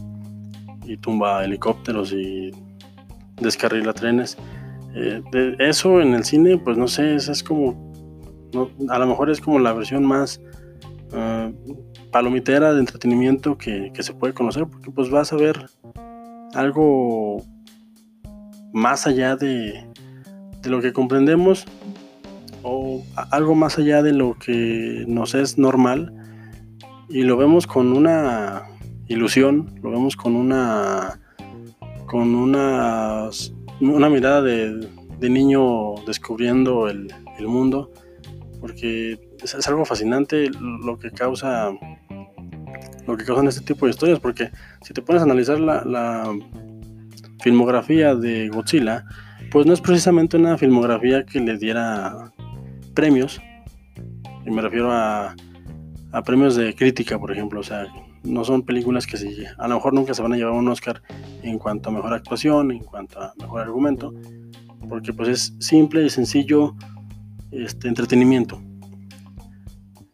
tumba 1.00 1.44
helicópteros 1.44 2.12
y 2.12 2.50
descarrila 3.40 3.92
trenes. 3.92 4.36
Eh, 4.94 5.22
de 5.32 5.56
eso 5.58 6.00
en 6.00 6.14
el 6.14 6.24
cine, 6.24 6.58
pues 6.58 6.76
no 6.76 6.86
sé, 6.86 7.14
es, 7.14 7.42
como, 7.42 7.92
a 8.88 8.98
lo 8.98 9.06
mejor 9.06 9.30
es 9.30 9.40
como 9.40 9.58
la 9.58 9.72
versión 9.72 10.04
más 10.04 10.40
eh, 11.12 11.52
palomitera 12.10 12.74
de 12.74 12.80
entretenimiento 12.80 13.56
que, 13.56 13.90
que, 13.94 14.02
se 14.02 14.12
puede 14.12 14.34
conocer, 14.34 14.66
porque 14.66 14.90
pues 14.90 15.10
vas 15.10 15.32
a 15.32 15.36
ver 15.36 15.66
algo 16.54 17.42
más 18.72 19.06
allá 19.06 19.36
de, 19.36 19.86
lo 20.64 20.80
que 20.80 20.92
comprendemos 20.92 21.66
o 22.62 23.02
algo 23.30 23.54
más 23.54 23.78
allá 23.78 24.02
de 24.02 24.12
lo 24.12 24.34
que 24.38 25.04
nos 25.08 25.34
es 25.34 25.58
normal 25.58 26.12
y 27.08 27.22
lo 27.22 27.36
vemos 27.36 27.66
con 27.66 27.92
una 27.92 28.62
ilusión, 29.12 29.78
lo 29.82 29.90
vemos 29.90 30.16
con 30.16 30.34
una 30.34 31.18
con 32.06 32.34
una, 32.34 33.30
una 33.80 34.10
mirada 34.10 34.42
de, 34.42 34.86
niño 35.20 35.94
descubriendo 36.06 36.88
el, 36.88 37.08
mundo 37.46 37.90
porque 38.60 39.18
es, 39.42 39.68
algo 39.68 39.84
fascinante 39.84 40.50
lo 40.60 40.98
que 40.98 41.10
causa 41.10 41.72
lo 43.06 43.16
que 43.16 43.24
causan 43.24 43.48
este 43.48 43.62
tipo 43.62 43.86
de 43.86 43.90
historias, 43.90 44.20
porque 44.20 44.50
si 44.82 44.92
te 44.92 45.02
pones 45.02 45.22
a 45.22 45.24
analizar 45.24 45.58
la, 45.58 46.36
filmografía 47.40 48.14
de 48.14 48.48
Godzilla, 48.50 49.04
pues 49.50 49.66
no 49.66 49.72
es 49.72 49.80
precisamente 49.80 50.36
una 50.36 50.56
filmografía 50.56 51.24
que 51.24 51.40
le 51.40 51.58
diera 51.58 52.30
premios, 52.94 53.40
y 54.46 54.50
me 54.52 54.62
refiero 54.62 54.92
a, 54.92 55.34
a 56.12 56.22
premios 56.22 56.54
de 56.54 56.72
crítica, 56.74 57.18
por 57.18 57.32
ejemplo. 57.32 57.58
O 57.58 57.62
sea, 57.64 57.86
no 58.24 58.44
son 58.44 58.62
películas 58.62 59.06
que 59.06 59.16
se, 59.16 59.46
a 59.58 59.68
lo 59.68 59.76
mejor 59.76 59.94
nunca 59.94 60.14
se 60.14 60.22
van 60.22 60.32
a 60.32 60.36
llevar 60.36 60.52
un 60.52 60.68
Oscar 60.68 61.02
en 61.42 61.58
cuanto 61.58 61.88
a 61.88 61.92
mejor 61.92 62.14
actuación, 62.14 62.70
en 62.70 62.80
cuanto 62.80 63.20
a 63.20 63.32
mejor 63.38 63.62
argumento, 63.62 64.14
porque 64.88 65.12
pues 65.12 65.28
es 65.28 65.54
simple 65.58 66.04
y 66.04 66.10
sencillo 66.10 66.74
este 67.50 67.88
entretenimiento. 67.88 68.62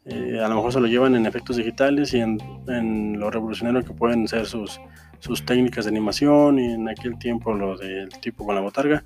Eh, 0.04 0.40
a 0.42 0.48
lo 0.48 0.56
mejor 0.56 0.72
se 0.72 0.80
lo 0.80 0.86
llevan 0.86 1.14
en 1.16 1.26
efectos 1.26 1.56
digitales 1.56 2.14
y 2.14 2.20
en, 2.20 2.38
en, 2.66 3.20
lo 3.20 3.30
revolucionario 3.30 3.84
que 3.84 3.92
pueden 3.92 4.26
ser 4.26 4.46
sus, 4.46 4.80
sus 5.18 5.44
técnicas 5.44 5.84
de 5.84 5.90
animación 5.90 6.58
y 6.58 6.72
en 6.72 6.88
aquel 6.88 7.18
tiempo 7.18 7.52
lo 7.52 7.76
del 7.76 8.08
tipo 8.20 8.46
con 8.46 8.54
la 8.54 8.62
botarga, 8.62 9.04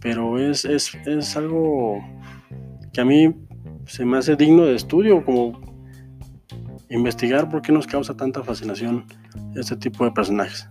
pero 0.00 0.38
es, 0.38 0.64
es, 0.64 0.94
es 1.04 1.36
algo 1.36 2.02
que 2.94 3.02
a 3.02 3.04
mí 3.04 3.34
se 3.86 4.06
me 4.06 4.16
hace 4.18 4.36
digno 4.36 4.64
de 4.64 4.74
estudio, 4.74 5.22
como 5.22 5.60
investigar 6.90 7.48
por 7.48 7.62
qué 7.62 7.72
nos 7.72 7.86
causa 7.86 8.14
tanta 8.14 8.42
fascinación 8.42 9.04
este 9.54 9.76
tipo 9.76 10.04
de 10.04 10.10
personajes. 10.10 10.68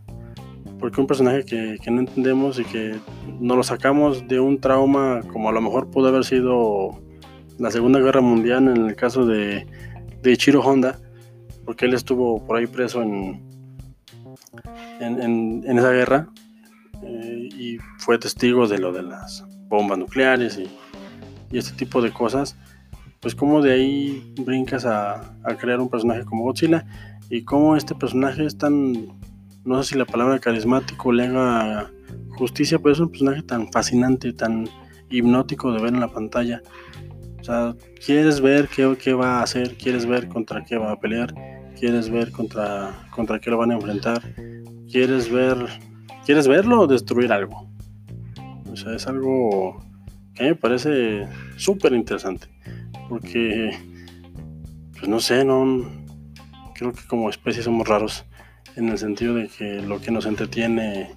Porque 0.80 1.02
un 1.02 1.08
personaje 1.08 1.44
que, 1.44 1.78
que, 1.82 1.90
no 1.90 2.02
entendemos 2.02 2.60
y 2.60 2.64
que 2.64 2.96
no 3.40 3.56
lo 3.56 3.64
sacamos 3.64 4.28
de 4.28 4.40
un 4.40 4.60
trauma 4.60 5.22
como 5.32 5.50
a 5.50 5.52
lo 5.52 5.62
mejor 5.62 5.90
pudo 5.90 6.08
haber 6.08 6.24
sido 6.24 7.02
la 7.58 7.72
Segunda 7.72 8.00
Guerra 8.00 8.22
Mundial 8.22 8.68
en 8.68 8.86
el 8.86 8.96
caso 8.96 9.26
de, 9.26 9.66
de 10.22 10.32
Ichiro 10.32 10.62
Honda, 10.62 11.00
porque 11.66 11.86
él 11.86 11.94
estuvo 11.94 12.46
por 12.46 12.58
ahí 12.58 12.68
preso 12.68 13.02
en, 13.02 13.42
en, 15.00 15.64
esa 15.66 15.92
guerra 15.92 16.28
eh, 17.04 17.50
y 17.58 17.78
fue 17.98 18.20
testigo 18.20 18.68
de 18.68 18.78
lo 18.78 18.92
de 18.92 19.04
las 19.04 19.46
bombas 19.68 19.98
nucleares 19.98 20.60
y 20.60 20.70
este 21.58 21.76
tipo 21.76 22.02
de 22.02 22.12
cosas 22.12 22.56
pues 23.20 23.36
como 23.36 23.62
de 23.62 23.74
ahí 23.74 24.34
brincas 24.40 24.86
a, 24.86 25.36
crear 25.60 25.80
un 25.80 25.90
personaje 25.90 26.26
como 26.26 26.44
Godzilla 26.44 26.86
y 27.30 27.44
cómo 27.44 27.76
este 27.76 27.96
personaje 27.96 28.46
es 28.46 28.58
tan, 28.58 28.94
no 29.66 29.82
sé 29.82 29.94
si 29.94 29.98
la 29.98 30.06
palabra 30.06 30.40
carismático 30.40 31.12
le 31.12 31.26
haga 31.26 31.90
justicia, 32.38 32.80
pero 32.80 32.94
es 32.94 33.00
un 33.00 33.10
personaje 33.10 33.42
tan 33.42 33.72
fascinante, 33.72 34.34
tan 34.34 34.70
hipnótico 35.10 35.72
de 35.72 35.82
ver 35.82 35.94
en 35.94 36.00
la 36.00 36.10
pantalla. 36.10 36.62
O 37.40 37.44
sea, 37.44 37.76
quieres 38.06 38.42
ver 38.42 38.68
qué, 38.68 39.14
va 39.14 39.40
a 39.40 39.44
hacer, 39.44 39.76
quieres 39.78 40.06
ver 40.06 40.28
contra 40.28 40.64
qué 40.64 40.78
va 40.78 40.92
a 40.92 41.00
pelear, 41.00 41.34
quieres 41.80 42.10
ver 42.10 42.32
contra, 42.32 43.08
contra 43.12 43.40
qué 43.40 43.50
lo 43.50 43.58
van 43.58 43.72
a 43.72 43.76
enfrentar, 43.76 44.22
quieres 44.90 45.32
ver, 45.32 45.58
quieres 46.26 46.48
verlo 46.48 46.82
o 46.82 46.88
destruir 46.88 47.32
algo. 47.32 47.68
O 48.72 48.76
sea, 48.76 48.94
es 48.94 49.08
algo 49.08 49.82
que 50.36 50.44
a 50.44 50.46
mí 50.46 50.50
me 50.52 50.56
parece 50.56 51.28
súper 51.56 51.94
interesante 51.94 52.48
porque, 53.08 53.72
pues 54.94 55.08
no 55.08 55.20
sé, 55.20 55.46
no 55.46 55.86
creo 56.76 56.92
que 56.92 57.06
como 57.08 57.30
especie 57.30 57.64
somos 57.64 57.88
raros 57.88 58.26
en 58.76 58.90
el 58.90 58.98
sentido 58.98 59.34
de 59.34 59.48
que 59.48 59.82
lo 59.82 60.00
que 60.00 60.12
nos 60.12 60.26
entretiene 60.26 61.10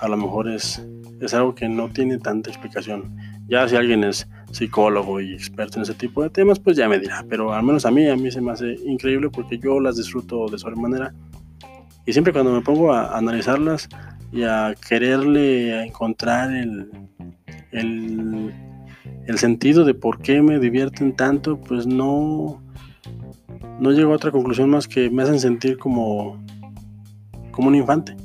a 0.00 0.08
lo 0.08 0.16
mejor 0.16 0.48
es, 0.48 0.82
es 1.20 1.34
algo 1.34 1.54
que 1.54 1.68
no 1.68 1.88
tiene 1.90 2.18
tanta 2.18 2.50
explicación. 2.50 3.16
Ya 3.48 3.68
si 3.68 3.76
alguien 3.76 4.04
es 4.04 4.28
psicólogo 4.52 5.20
y 5.20 5.34
experto 5.34 5.78
en 5.78 5.82
ese 5.82 5.94
tipo 5.94 6.22
de 6.22 6.30
temas, 6.30 6.58
pues 6.58 6.76
ya 6.76 6.88
me 6.88 6.98
dirá, 6.98 7.24
pero 7.28 7.52
al 7.52 7.62
menos 7.62 7.84
a 7.84 7.90
mí, 7.90 8.08
a 8.08 8.16
mí 8.16 8.30
se 8.30 8.40
me 8.40 8.52
hace 8.52 8.76
increíble 8.86 9.28
porque 9.30 9.58
yo 9.58 9.80
las 9.80 9.96
disfruto 9.96 10.46
de 10.46 10.58
sobremanera 10.58 11.12
y 12.06 12.12
siempre 12.12 12.32
cuando 12.32 12.52
me 12.52 12.62
pongo 12.62 12.92
a 12.92 13.16
analizarlas 13.16 13.88
y 14.32 14.42
a 14.42 14.74
quererle 14.88 15.84
encontrar 15.84 16.52
el, 16.54 16.90
el 17.72 18.52
el 19.28 19.38
sentido 19.38 19.84
de 19.84 19.92
por 19.92 20.22
qué 20.22 20.40
me 20.40 20.58
divierten 20.58 21.14
tanto, 21.14 21.60
pues 21.60 21.86
no, 21.86 22.62
no 23.78 23.92
llego 23.92 24.12
a 24.12 24.16
otra 24.16 24.30
conclusión 24.30 24.70
más 24.70 24.88
que 24.88 25.10
me 25.10 25.22
hacen 25.22 25.38
sentir 25.38 25.76
como, 25.76 26.42
como 27.50 27.68
un 27.68 27.74
infante. 27.74 28.16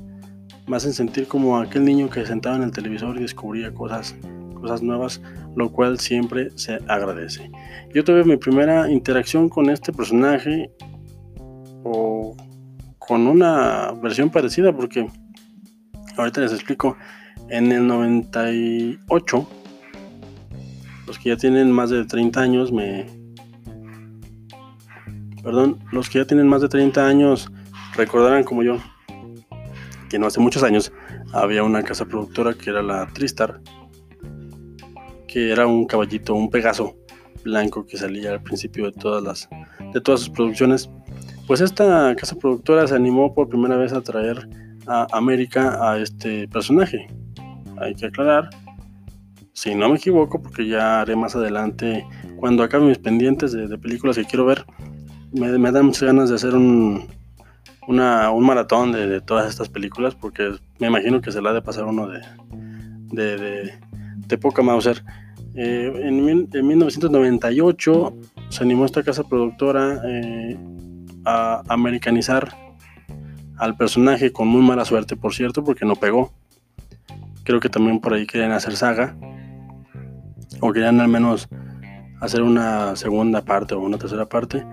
Me 0.66 0.78
hacen 0.78 0.94
sentir 0.94 1.28
como 1.28 1.58
aquel 1.58 1.84
niño 1.84 2.10
que 2.10 2.26
sentaba 2.26 2.56
en 2.56 2.63
el 2.63 2.72
televisor 2.72 3.18
y 3.18 3.20
descubría 3.20 3.74
cosas, 3.74 4.16
cosas 4.54 4.82
nuevas, 4.82 5.22
lo 5.58 5.74
cual 5.74 6.00
siempre 6.00 6.52
se 6.56 6.76
agradece. 6.88 7.52
Yo 7.94 8.06
tuve 8.06 8.24
mi 8.24 8.38
primera 8.38 8.89
interacción 8.89 9.50
con 9.50 9.70
este 9.70 9.92
personaje 9.92 10.72
o 11.84 12.34
con 12.98 13.28
una 13.28 13.92
versión 14.02 14.30
parecida 14.30 14.72
porque 14.72 15.06
ahorita 16.16 16.39
les 16.39 16.54
explico 16.54 16.96
en 17.50 17.74
el 17.74 17.86
98 17.86 19.62
los 21.13 21.19
que 21.19 21.30
ya 21.30 21.38
tienen 21.38 21.71
más 21.71 21.91
de 21.91 22.06
30 22.06 22.41
años 22.41 22.71
me... 22.71 23.06
Perdón, 25.43 25.78
los 25.91 26.10
que 26.10 26.17
ya 26.17 26.26
tienen 26.26 26.47
más 26.47 26.63
de 26.63 26.69
30 26.69 27.06
años 27.06 27.52
recordarán 27.95 28.43
como 28.43 28.63
yo 28.63 28.80
que 30.10 30.17
no 30.17 30.26
hace 30.26 30.39
muchos 30.39 30.63
años 30.63 30.91
había 31.32 31.62
una 31.62 31.84
casa 31.84 32.06
productora 32.06 32.56
que 32.56 32.71
era 32.71 32.82
la 32.82 33.06
Tristar, 33.13 33.62
que 35.28 35.52
era 35.52 35.67
un 35.67 35.86
caballito, 35.86 36.34
un 36.34 36.49
pegaso 36.49 36.95
blanco 37.43 37.86
que 37.86 37.97
salía 37.97 38.32
al 38.32 38.41
principio 38.41 38.86
de 38.86 38.93
todas 38.93 39.21
las 39.21 39.49
de 39.93 40.02
todas 40.02 40.21
sus 40.21 40.32
producciones. 40.32 40.89
Pues 41.45 41.62
esta 41.62 42.15
casa 42.15 42.36
productora 42.38 42.88
se 42.88 42.95
animó 42.95 43.36
por 43.36 43.49
primera 43.49 43.78
vez 43.78 43.93
a 43.93 44.02
traer 44.02 44.49
a 44.88 45.06
América 45.12 45.78
a 45.80 45.99
este 45.99 46.47
personaje. 46.47 47.06
Hay 47.80 47.93
que 47.93 48.08
aclarar 48.08 48.49
si 49.54 49.76
no 49.76 49.89
me 49.89 49.96
equivoco, 49.96 50.42
porque 50.42 50.68
ya 50.68 51.02
haré 51.02 51.16
más 51.16 51.36
adelante, 51.36 52.06
cuando 52.38 52.63
acabe 52.63 52.86
mis 52.86 52.98
pendientes 52.98 53.52
de, 53.54 53.78
películas 53.78 54.18
que 54.18 54.26
quiero 54.26 54.46
ver, 54.46 54.66
me, 55.32 55.50
dan 55.72 55.86
muchas 55.86 56.04
ganas 56.04 56.30
de 56.30 56.36
hacer 56.36 56.56
un, 56.56 57.08
un 57.88 58.46
maratón 58.46 58.92
de, 58.92 59.22
todas 59.22 59.50
estas 59.50 59.70
películas, 59.70 60.16
porque 60.16 60.52
me 60.80 60.88
imagino 60.88 61.22
que 61.22 61.32
se 61.32 61.42
la 61.42 61.52
ha 61.52 61.54
de 61.54 61.62
pasar 61.62 61.86
uno 61.86 62.08
de, 62.08 62.20
de, 63.12 63.74
de 64.28 64.38
poca 64.38 64.63
Mauser. 64.63 65.04
Eh, 65.56 65.92
en, 66.04 66.26
1998 66.26 68.13
se 68.50 68.63
animó 68.63 68.86
esta 68.86 69.04
casa 69.04 69.24
productora 69.24 70.02
eh, 70.04 70.58
a 71.26 71.62
americanizar 71.70 72.58
al 73.58 73.78
personaje 73.78 74.32
con 74.34 74.48
muy 74.48 74.63
mala 74.63 74.84
suerte, 74.84 75.16
por 75.16 75.36
cierto, 75.36 75.63
porque 75.63 75.86
no 75.86 75.96
pegó. 75.96 76.34
Creo 77.44 77.60
que 77.60 77.70
también 77.70 78.00
por 78.00 78.16
ahí 78.16 78.26
querían 78.26 78.52
hacer 78.52 78.76
saga 78.76 79.16
o 80.60 80.72
querían 80.72 81.00
al 81.00 81.08
menos 81.08 81.48
hacer 82.22 82.42
una 82.42 82.96
segunda 82.96 83.44
parte 83.44 83.76
o 83.76 83.80
una 83.80 83.98
tercera 83.98 84.28
parte. 84.28 84.66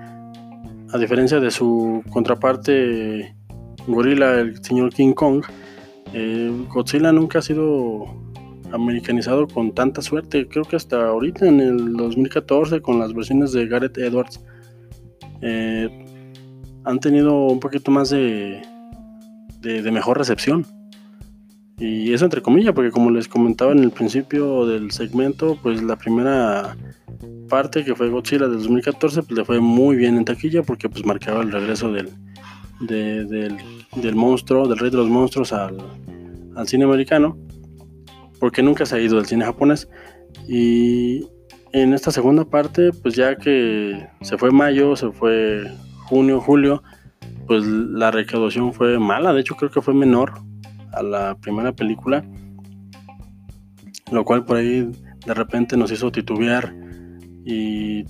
A 0.92 0.98
diferencia 0.98 1.40
de 1.40 1.50
su 1.50 2.02
contraparte 2.10 3.34
gorila, 3.86 4.40
el 4.40 4.62
señor 4.64 4.92
King 4.92 5.12
Kong, 5.12 5.44
eh, 6.12 6.50
Godzilla 6.68 7.12
nunca 7.12 7.38
ha 7.38 7.42
sido 7.42 8.06
americanizado 8.72 9.46
con 9.48 9.72
tanta 9.72 10.02
suerte. 10.02 10.48
Creo 10.48 10.64
que 10.64 10.76
hasta 10.76 11.08
ahorita, 11.08 11.46
en 11.46 11.60
el 11.60 11.96
2014, 11.96 12.80
con 12.80 12.98
las 12.98 13.12
versiones 13.12 13.52
de 13.52 13.66
Gareth 13.66 13.98
Edwards, 13.98 14.44
eh, 15.42 15.88
han 16.84 16.98
tenido 17.00 17.46
un 17.46 17.60
poquito 17.60 17.90
más 17.90 18.10
de, 18.10 18.62
de 19.60 19.90
mejor 19.90 20.18
recepción. 20.18 20.66
Y 21.80 22.12
eso 22.12 22.26
entre 22.26 22.42
comillas, 22.42 22.74
porque 22.74 22.90
como 22.90 23.10
les 23.10 23.26
comentaba 23.26 23.72
en 23.72 23.78
el 23.78 23.90
principio 23.90 24.66
del 24.66 24.90
segmento, 24.90 25.58
pues 25.62 25.82
la 25.82 25.96
primera 25.96 26.76
parte 27.48 27.82
que 27.84 27.94
fue 27.94 28.10
Godzilla 28.10 28.48
del 28.48 28.58
2014, 28.58 29.22
pues 29.22 29.38
le 29.38 29.44
fue 29.46 29.60
muy 29.60 29.96
bien 29.96 30.18
en 30.18 30.26
taquilla 30.26 30.62
porque 30.62 30.90
pues 30.90 31.06
marcaba 31.06 31.42
el 31.42 31.50
regreso 31.50 31.90
del, 31.90 32.10
del, 32.80 34.14
monstruo, 34.14 34.68
del 34.68 34.78
rey 34.78 34.90
de 34.90 34.98
los 34.98 35.08
monstruos 35.08 35.54
al, 35.54 35.78
al 36.54 36.68
cine 36.68 36.84
americano, 36.84 37.38
porque 38.38 38.62
nunca 38.62 38.84
se 38.84 38.96
ha 38.96 39.00
ido 39.00 39.16
del 39.16 39.24
cine 39.24 39.46
japonés. 39.46 39.88
Y 40.46 41.26
en 41.72 41.94
esta 41.94 42.10
segunda 42.10 42.44
parte, 42.44 42.90
pues 43.02 43.14
ya 43.14 43.36
que 43.36 44.06
se 44.20 44.36
fue 44.36 44.50
mayo, 44.50 44.96
se 44.96 45.10
fue 45.12 45.64
junio, 46.04 46.42
julio, 46.42 46.82
pues 47.46 47.64
la 47.64 48.10
recaudación 48.10 48.74
fue 48.74 48.98
mala, 48.98 49.32
de 49.32 49.40
hecho 49.40 49.56
creo 49.56 49.70
que 49.70 49.80
fue 49.80 49.94
menor 49.94 50.34
a 50.92 51.02
la 51.02 51.36
primera 51.36 51.72
película, 51.72 52.24
lo 54.10 54.24
cual 54.24 54.44
por 54.44 54.56
ahí 54.56 54.90
de 55.26 55.34
repente 55.34 55.76
nos 55.76 55.92
hizo 55.92 56.10
titubear 56.10 56.74
y 57.44 58.04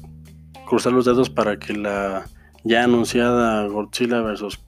cruzar 0.67 0.93
los 0.93 1.05
dedos 1.05 1.31
para 1.31 1.59
que 1.59 1.75
la 1.75 2.25
ya 2.65 2.85
anunciada 2.85 3.67
Godzilla 3.67 4.21
versus, 4.21 4.61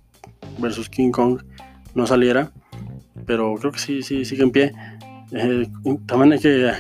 versus 0.59 0.89
King 0.89 1.11
Kong 1.11 1.43
no 1.95 2.07
saliera, 2.07 2.53
pero 3.27 3.55
creo 3.55 3.73
que 3.73 3.79
sí, 3.79 4.03
sí, 4.03 4.25
sigue 4.25 4.43
en 4.43 4.51
pie. 4.51 4.73
Eh, 5.33 5.69
también 6.07 6.33
hay 6.33 6.39
que, 6.39 6.73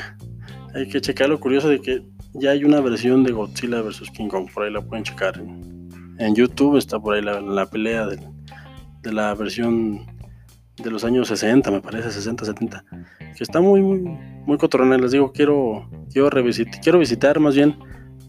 hay 0.75 0.89
que 0.89 1.01
checar 1.01 1.29
lo 1.29 1.39
curioso 1.39 1.69
de 1.69 1.81
que 1.81 2.03
ya 2.35 2.51
hay 2.51 2.65
una 2.65 2.81
versión 2.81 3.25
de 3.25 3.33
Godzilla 3.33 3.83
versus 3.83 4.11
King 4.11 4.29
Kong, 4.29 4.49
por 4.53 4.65
ahí 4.65 4.73
la 4.73 4.81
pueden 4.81 5.05
checar 5.05 5.39
en, 5.39 6.35
YouTube, 6.35 6.77
está 6.77 6.99
por 7.01 7.15
ahí 7.15 7.23
la, 7.23 7.67
pelea 7.67 8.07
de, 8.07 8.19
de 9.03 9.13
la 9.13 9.35
versión 9.35 10.07
de 10.77 10.91
los 10.91 11.05
años 11.05 11.29
60, 11.29 11.71
me 11.71 11.81
parece, 11.81 12.11
60, 12.11 12.45
70, 12.45 12.85
que 13.37 13.45
está 13.45 13.61
muy, 13.61 13.83
muy, 13.83 13.99
muy 14.47 14.59
cotorrona. 14.59 14.97
Les 14.99 15.13
digo, 15.13 15.33
quiero, 15.33 15.89
quiero, 16.13 16.31
revisitar, 16.31 16.81
quiero 16.81 16.99
visitar 16.99 17.39
más 17.41 17.55
bien 17.55 17.77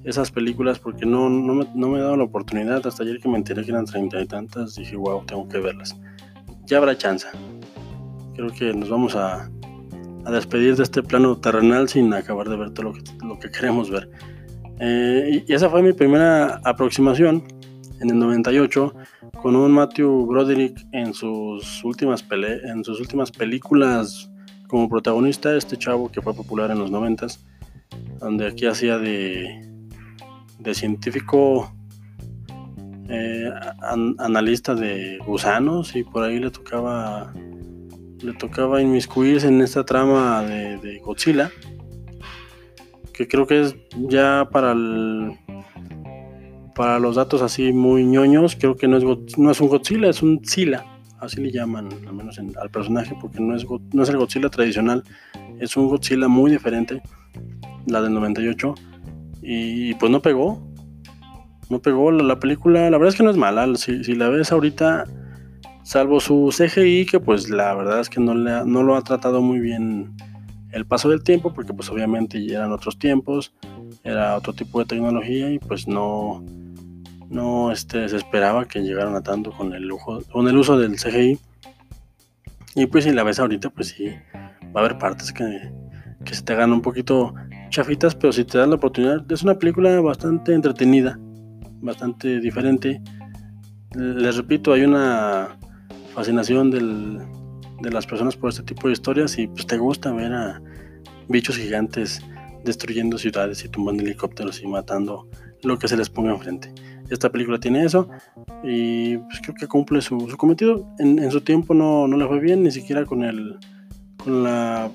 esas 0.03 0.32
películas 0.32 0.79
porque 0.79 1.06
no, 1.06 1.29
no, 1.29 1.53
me, 1.53 1.67
no 1.73 1.89
me 1.89 1.99
he 1.99 2.01
dado 2.01 2.17
la 2.17 2.23
oportunidad. 2.23 2.86
Hasta 2.86 3.03
ayer 3.03 3.19
que 3.19 3.29
me 3.29 3.38
enteré 3.38 3.63
que 3.63 3.71
eran 3.71 3.86
treinta 3.86 4.19
y 4.21 4.25
tantas, 4.25 4.75
dije, 4.75 4.95
wow, 4.95 5.25
tengo 5.25 5.47
que 5.47 5.60
verlas. 5.60 5.95
Ya 6.65 6.77
habrá 6.77 6.97
chance. 6.97 7.27
Creo 8.36 8.49
que 8.49 8.73
nos 8.73 8.89
vamos 8.89 9.15
a, 9.15 9.49
a 10.25 10.32
despedir 10.32 10.75
de 10.75 10.84
este 10.84 11.03
plano 11.03 11.38
terrenal 11.38 11.89
sin 11.89 12.13
acabar 12.13 12.49
de 12.49 12.58
ver 12.58 12.71
todo 12.71 12.88
lo 12.88 12.93
que, 12.93 13.01
lo 13.25 13.39
que 13.39 13.51
queremos 13.51 13.89
ver. 13.89 14.10
Eh, 14.79 15.45
y 15.47 15.53
esa 15.53 15.69
fue 15.69 15.82
mi 15.82 15.93
primera 15.93 16.60
aproximación 16.63 17.43
en 18.01 18.10
el 18.10 18.19
98 18.19 18.93
con 19.43 19.58
un 19.58 19.73
Matthew 19.73 20.25
Broderick 20.25 20.88
en 20.93 21.13
sus 21.13 21.84
últimas 21.84 22.23
pele 22.23 22.62
en 22.63 22.82
sus 22.82 23.01
últimas 23.01 23.29
películas 23.29 24.32
como 24.69 24.88
protagonista 24.88 25.53
este 25.58 25.75
chavo 25.75 26.10
que 26.10 26.21
fue 26.21 26.34
popular 26.34 26.71
en 26.71 26.79
los 26.79 26.89
90 26.89 27.27
donde 28.19 28.47
aquí 28.47 28.65
hacía 28.65 28.97
de 28.97 29.69
de 30.60 30.73
científico 30.73 31.69
eh, 33.10 33.51
analista 34.17 34.75
de 34.75 35.19
gusanos 35.27 35.93
y 35.93 36.06
por 36.06 36.23
ahí 36.23 36.39
le 36.39 36.49
tocaba 36.49 37.34
le 38.21 38.34
tocaba 38.36 38.82
inmiscuirse 38.82 39.49
en 39.49 39.60
esta 39.60 39.84
trama 39.84 40.41
de, 40.43 41.01
Godzilla 41.03 41.51
que 43.13 43.27
creo 43.27 43.45
que 43.45 43.60
es 43.60 43.75
ya 44.08 44.47
para 44.49 44.71
el, 44.71 45.38
para 46.75 46.99
los 46.99 47.15
datos 47.15 47.41
así 47.41 47.71
muy 47.71 48.05
ñoños 48.05 48.55
creo 48.55 48.75
que 48.75 48.88
no 48.88 48.97
es 48.97 49.38
no 49.38 49.51
es 49.51 49.62
un 49.62 49.67
Godzilla 49.67 50.09
es 50.09 50.21
un 50.21 50.41
Zilla 50.45 50.86
así 51.19 51.41
le 51.41 51.51
llaman 51.51 51.89
al 52.07 52.13
menos 52.13 52.39
al 52.39 52.69
personaje 52.69 53.15
porque 53.21 53.39
no 53.39 53.55
es 53.55 53.65
no 53.93 54.03
es 54.03 54.09
el 54.09 54.17
Godzilla 54.17 54.49
tradicional 54.49 55.03
es 55.59 55.77
un 55.77 55.88
Godzilla 55.88 56.27
muy 56.27 56.51
diferente 56.51 57.01
la 57.88 58.01
del 58.01 58.13
98 58.13 58.75
y 59.43 59.93
pues 59.95 60.12
no 60.12 60.21
pegó. 60.21 60.62
No 61.69 61.81
pegó. 61.81 62.12
La, 62.12 62.39
película, 62.39 62.89
la 62.89 62.97
verdad 62.97 63.09
es 63.09 63.15
que 63.15 63.23
no 63.23 63.29
es 63.29 63.38
mala. 63.38 63.67
Si, 63.75 64.15
la 64.15 64.29
ves 64.29 64.51
ahorita, 64.51 65.05
salvo 65.83 66.19
su 66.19 66.49
CGI, 66.55 67.05
que 67.05 67.19
pues 67.19 67.49
la 67.49 67.73
verdad 67.75 67.99
es 67.99 68.09
que 68.09 68.19
no, 68.19 68.33
le 68.33 68.65
no 68.65 68.83
lo 68.83 68.95
ha 68.95 69.01
tratado 69.01 69.41
muy 69.41 69.59
bien 69.59 70.15
el 70.71 70.86
paso 70.86 71.09
del 71.09 71.23
tiempo, 71.23 71.53
porque 71.53 71.73
pues 71.73 71.89
obviamente 71.89 72.43
eran 72.51 72.71
otros 72.71 72.97
tiempos, 72.97 73.53
era 74.03 74.36
otro 74.36 74.53
tipo 74.53 74.79
de 74.79 74.86
tecnología 74.86 75.51
y 75.51 75.59
pues 75.59 75.88
no, 75.88 76.43
no 77.33 77.71
este, 77.71 78.07
se 78.07 78.15
esperaba 78.15 78.65
que 78.65 78.81
llegaran 78.81 79.15
a 79.15 79.21
tanto 79.21 79.51
con 79.51 79.73
el, 79.73 79.83
lujo, 79.83 80.21
con 80.31 80.47
el 80.47 80.55
uso 80.55 80.77
del 80.77 80.95
CGI. 80.95 81.39
Y 82.75 82.85
pues 82.85 83.03
si 83.03 83.11
la 83.11 83.23
ves 83.23 83.39
ahorita, 83.39 83.71
pues 83.71 83.89
sí, 83.89 84.09
va 84.75 84.81
a 84.81 84.85
haber 84.85 84.97
partes 84.97 85.33
que, 85.33 85.71
que 86.23 86.35
se 86.35 86.43
te 86.43 86.53
hagan 86.53 86.71
un 86.71 86.81
poquito 86.81 87.33
chafitas, 87.69 88.13
pero 88.15 88.31
si 88.31 88.45
te 88.45 88.59
das 88.59 88.67
la 88.67 88.75
oportunidad, 88.75 89.29
es 89.31 89.41
una 89.43 89.57
película 89.57 89.99
bastante 89.99 90.53
entretenida, 90.53 91.19
bastante 91.81 92.39
diferente. 92.39 93.01
Les 93.95 94.37
repito, 94.37 94.71
hay 94.73 94.83
una 94.83 95.57
fascinación 96.13 96.69
de 96.69 97.91
las 97.91 98.05
personas 98.05 98.35
por 98.37 98.49
este 98.49 98.63
tipo 98.63 98.87
de 98.87 98.93
historias 98.93 99.37
y 99.39 99.47
pues 99.47 99.65
te 99.65 99.77
gusta 99.77 100.11
ver 100.11 100.33
a 100.33 100.61
bichos 101.27 101.57
gigantes 101.57 102.21
destruyendo 102.63 103.17
ciudades 103.17 103.65
y 103.65 103.69
tumbando 103.69 104.03
helicópteros 104.03 104.61
y 104.61 104.67
matando 104.67 105.27
lo 105.63 105.77
que 105.79 105.87
se 105.87 105.97
les 105.97 106.09
ponga 106.09 106.31
enfrente. 106.31 106.71
Esta 107.13 107.32
película 107.32 107.60
tiene 107.60 107.86
eso 107.86 108.10
y 108.63 109.17
pues 109.17 109.39
creo 109.41 109.56
que 109.56 109.67
cumple 109.67 110.02
su, 110.02 110.28
cometido. 110.38 110.88
En, 110.99 111.32
su 111.32 111.41
tiempo 111.41 111.73
no, 111.73 112.08
le 112.08 112.28
fue 112.28 112.39
bien, 112.39 112.63
ni 112.63 112.71
siquiera 112.71 113.06
con 113.06 113.23
el 113.23 113.58
con 114.17 114.43
la, 114.43 114.89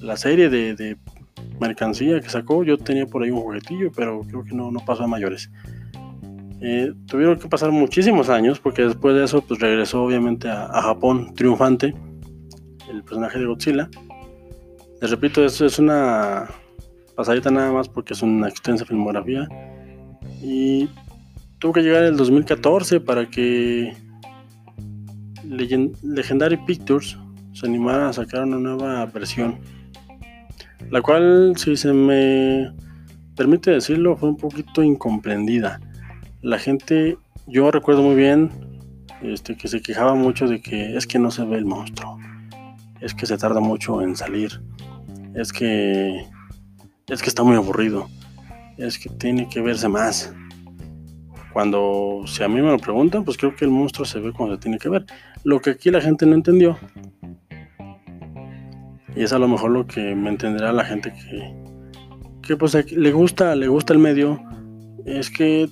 la 0.00 0.16
serie 0.16 0.48
de 0.48 0.96
mercancía 1.60 2.20
que 2.20 2.28
sacó. 2.28 2.64
Yo 2.64 2.78
tenía 2.78 3.06
por 3.06 3.22
ahí 3.22 3.30
un 3.30 3.40
juguetillo, 3.40 3.90
pero 3.94 4.22
creo 4.22 4.44
que 4.44 4.54
no, 4.54 4.70
no 4.70 4.80
pasó 4.84 5.04
a 5.04 5.06
mayores. 5.06 5.50
Eh, 6.60 6.94
tuvieron 7.06 7.38
que 7.38 7.48
pasar 7.48 7.70
muchísimos 7.72 8.30
años 8.30 8.58
porque 8.58 8.82
después 8.82 9.14
de 9.14 9.24
eso 9.24 9.42
pues 9.42 9.60
regresó 9.60 10.02
obviamente 10.02 10.48
a, 10.48 10.80
Japón 10.80 11.34
triunfante 11.34 11.94
el 12.90 13.02
personaje 13.02 13.38
de 13.38 13.46
Godzilla. 13.46 13.90
Les 15.00 15.10
repito, 15.10 15.44
eso 15.44 15.66
es 15.66 15.78
una 15.78 16.48
pasadita 17.14 17.50
nada 17.50 17.70
más 17.70 17.88
porque 17.88 18.14
es 18.14 18.22
una 18.22 18.48
extensa 18.48 18.84
filmografía 18.86 19.46
y 20.42 20.88
tuvo 21.64 21.72
que 21.72 21.82
llegar 21.82 22.04
el 22.04 22.14
2014 22.18 23.00
para 23.00 23.30
que 23.30 23.96
Legendary 25.48 26.58
Pictures 26.58 27.16
se 27.54 27.66
animara 27.66 28.10
a 28.10 28.12
sacar 28.12 28.44
una 28.44 28.58
nueva 28.58 29.06
versión 29.06 29.58
la 30.90 31.00
cual, 31.00 31.54
si 31.56 31.74
se 31.78 31.94
me 31.94 32.70
permite 33.34 33.70
decirlo, 33.70 34.14
fue 34.14 34.28
un 34.28 34.36
poquito 34.36 34.82
incomprendida. 34.82 35.80
La 36.42 36.58
gente, 36.58 37.16
yo 37.46 37.70
recuerdo 37.70 38.02
muy 38.02 38.14
bien 38.14 38.50
este, 39.22 39.56
que 39.56 39.66
se 39.66 39.80
quejaba 39.80 40.14
mucho 40.14 40.46
de 40.46 40.60
que 40.60 40.98
es 40.98 41.06
que 41.06 41.18
no 41.18 41.30
se 41.30 41.46
ve 41.46 41.56
el 41.56 41.64
monstruo, 41.64 42.18
es 43.00 43.14
que 43.14 43.24
se 43.24 43.38
tarda 43.38 43.60
mucho 43.60 44.02
en 44.02 44.16
salir, 44.16 44.60
es 45.34 45.50
que, 45.50 46.26
es 47.08 47.22
que 47.22 47.28
está 47.30 47.42
muy 47.42 47.56
aburrido, 47.56 48.10
es 48.76 48.98
que 48.98 49.08
tiene 49.08 49.48
que 49.48 49.62
verse 49.62 49.88
más. 49.88 50.30
Cuando, 51.54 52.22
si 52.26 52.42
a 52.42 52.48
mí 52.48 52.60
me 52.60 52.70
lo 52.70 52.78
preguntan, 52.78 53.24
pues 53.24 53.38
creo 53.38 53.56
que 53.56 53.64
el 53.64 53.70
monstruo 53.70 54.04
se 54.04 54.20
ve 54.20 54.32
como 54.32 54.52
se 54.52 54.58
tiene 54.58 54.78
que 54.78 54.90
ver. 54.90 55.06
Lo 55.44 55.60
que 55.60 55.70
aquí 55.70 55.90
la 55.90 56.02
gente 56.02 56.26
no 56.26 56.34
entendió 56.34 56.76
y 59.16 59.22
es 59.22 59.32
a 59.32 59.38
lo 59.38 59.48
mejor 59.48 59.70
lo 59.70 59.86
que 59.86 60.14
me 60.14 60.30
entenderá 60.30 60.72
la 60.72 60.84
gente 60.84 61.12
que, 61.12 61.54
que 62.42 62.56
pues 62.56 62.74
le 62.92 63.12
gusta, 63.12 63.54
le 63.54 63.68
gusta 63.68 63.92
el 63.92 63.98
medio. 63.98 64.42
Es 65.04 65.30
que 65.30 65.68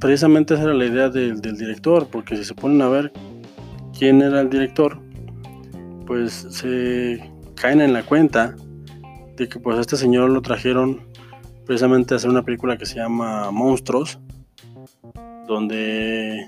precisamente 0.00 0.54
esa 0.54 0.64
era 0.64 0.74
la 0.74 0.84
idea 0.84 1.08
del, 1.08 1.40
director, 1.40 2.08
porque 2.10 2.36
si 2.36 2.44
se 2.44 2.54
ponen 2.54 2.82
a 2.82 2.88
ver 2.88 3.12
quién 3.98 4.20
era 4.20 4.40
el 4.40 4.50
director, 4.50 5.00
pues 6.06 6.46
se 6.50 7.30
caen 7.54 7.80
en 7.80 7.92
la 7.92 8.02
cuenta 8.02 8.54
de 9.36 9.48
que 9.48 9.58
pues 9.58 9.78
este 9.78 9.96
señor 9.96 10.30
lo 10.30 10.42
trajeron 10.42 11.00
precisamente 11.64 12.14
a 12.14 12.16
hacer 12.18 12.30
una 12.30 12.42
película 12.42 12.76
que 12.76 12.86
se 12.86 12.96
llama 12.96 13.50
Monstruos, 13.50 14.20
donde 15.46 16.46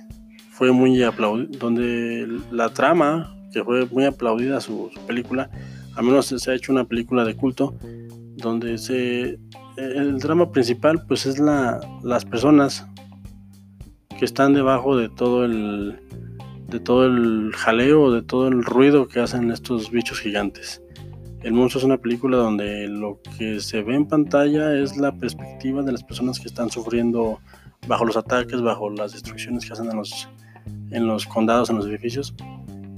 fue 0.50 0.72
muy 0.72 1.02
aplaudida, 1.02 1.58
donde 1.58 2.26
la 2.50 2.70
trama, 2.70 3.36
que 3.52 3.62
fue 3.64 3.86
muy 3.86 4.04
aplaudida 4.04 4.60
su 4.60 4.90
película, 5.06 5.50
al 5.96 6.04
menos 6.04 6.26
se 6.26 6.50
ha 6.50 6.54
hecho 6.54 6.72
una 6.72 6.84
película 6.84 7.24
de 7.24 7.34
culto 7.34 7.74
donde 8.36 8.78
se 8.78 9.38
el 9.76 10.18
drama 10.18 10.50
principal 10.50 11.04
pues 11.06 11.26
es 11.26 11.38
la, 11.38 11.80
las 12.02 12.24
personas 12.24 12.86
que 14.18 14.24
están 14.24 14.54
debajo 14.54 14.96
de 14.96 15.08
todo 15.08 15.44
el 15.44 16.00
de 16.68 16.80
todo 16.80 17.06
el 17.06 17.52
jaleo, 17.54 18.12
de 18.12 18.22
todo 18.22 18.48
el 18.48 18.62
ruido 18.62 19.08
que 19.08 19.20
hacen 19.20 19.50
estos 19.50 19.90
bichos 19.90 20.20
gigantes. 20.20 20.82
El 21.42 21.54
monstruo 21.54 21.78
es 21.78 21.84
una 21.84 21.96
película 21.96 22.36
donde 22.36 22.88
lo 22.88 23.20
que 23.38 23.60
se 23.60 23.82
ve 23.82 23.94
en 23.94 24.06
pantalla 24.06 24.74
es 24.74 24.96
la 24.98 25.12
perspectiva 25.12 25.82
de 25.82 25.92
las 25.92 26.02
personas 26.02 26.38
que 26.38 26.48
están 26.48 26.70
sufriendo 26.70 27.40
bajo 27.86 28.04
los 28.04 28.16
ataques, 28.16 28.60
bajo 28.60 28.90
las 28.90 29.12
destrucciones 29.12 29.64
que 29.64 29.72
hacen 29.72 29.90
en 29.90 29.96
los, 29.96 30.28
en 30.90 31.06
los 31.06 31.26
condados, 31.26 31.70
en 31.70 31.76
los 31.76 31.86
edificios. 31.86 32.34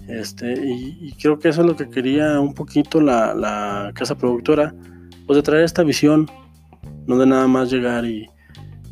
Este, 0.09 0.55
y, 0.67 1.13
creo 1.21 1.39
que 1.39 1.49
eso 1.49 1.61
es 1.61 1.67
lo 1.67 1.77
que 1.77 1.89
quería 1.89 2.41
un 2.41 2.53
poquito 2.53 3.01
la, 3.01 3.93
casa 3.95 4.17
productora, 4.17 4.75
pues 5.27 5.37
de 5.37 5.43
traer 5.43 5.65
esta 5.65 5.85
visión, 5.85 6.29
no 7.07 7.17
de 7.19 7.27
nada 7.27 7.47
más 7.47 7.71
llegar 7.71 8.05
y, 8.05 8.29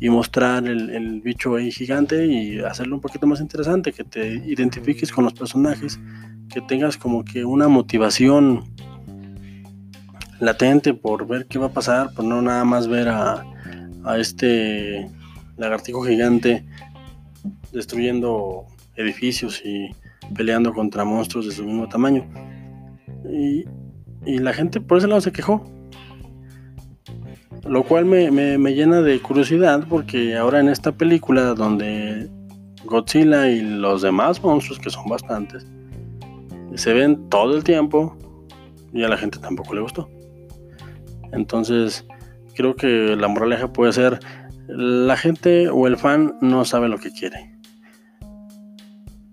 mostrar 0.01 0.65
el, 0.65 1.19
bicho 1.19 1.55
ahí 1.55 1.71
gigante 1.71 2.25
y 2.25 2.59
hacerlo 2.59 2.95
un 2.95 3.01
poquito 3.01 3.27
más 3.27 3.41
interesante, 3.41 3.91
que 3.91 4.05
te 4.05 4.35
identifiques 4.45 5.11
con 5.11 5.25
los 5.25 5.33
personajes, 5.33 5.99
que 6.49 6.61
tengas 6.61 6.95
como 6.95 7.25
que 7.25 7.43
una 7.43 7.67
motivación 7.67 8.63
latente 10.39 10.93
por 10.93 11.27
ver 11.27 11.47
qué 11.47 11.59
va 11.59 11.65
a 11.65 11.73
pasar, 11.73 12.13
por 12.13 12.23
no 12.23 12.41
nada 12.41 12.63
más 12.63 12.87
ver 12.87 13.09
a, 13.09 13.43
a 14.05 14.17
este 14.17 15.05
lagartijo 15.59 16.01
gigante 16.01 16.65
destruyendo 17.71 18.65
edificios 18.95 19.61
y 19.63 19.89
peleando 20.35 20.73
contra 20.73 21.05
monstruos 21.05 21.45
de 21.45 21.51
su 21.51 21.63
mismo 21.63 21.87
tamaño. 21.87 22.27
Y, 23.25 23.65
la 24.25 24.53
gente 24.53 24.81
por 24.81 24.97
ese 24.97 25.07
lado 25.07 25.21
se 25.21 25.31
quejó. 25.31 25.63
Lo 27.65 27.83
cual 27.83 28.05
me, 28.05 28.29
llena 28.73 29.01
de 29.01 29.19
curiosidad 29.21 29.85
porque 29.89 30.35
ahora 30.35 30.59
en 30.59 30.69
esta 30.69 30.91
película 30.91 31.53
donde 31.53 32.29
Godzilla 32.85 33.49
y 33.49 33.61
los 33.61 34.01
demás 34.01 34.43
monstruos, 34.43 34.79
que 34.79 34.89
son 34.89 35.07
bastantes, 35.07 35.65
se 36.75 36.93
ven 36.93 37.29
todo 37.29 37.55
el 37.55 37.63
tiempo 37.63 38.15
y 38.93 39.03
a 39.03 39.07
la 39.07 39.17
gente 39.17 39.39
tampoco 39.39 39.73
le 39.73 39.81
gustó. 39.81 40.09
Entonces, 41.31 42.05
creo 42.55 42.75
que 42.75 43.15
la 43.15 43.27
moraleja 43.27 43.71
puede 43.71 43.93
ser, 43.93 44.19
la 44.69 45.17
gente 45.17 45.69
o 45.69 45.87
el 45.87 45.97
fan 45.97 46.35
no 46.41 46.63
sabe 46.63 46.87
lo 46.87 46.97
que 46.99 47.11
quiere 47.11 47.59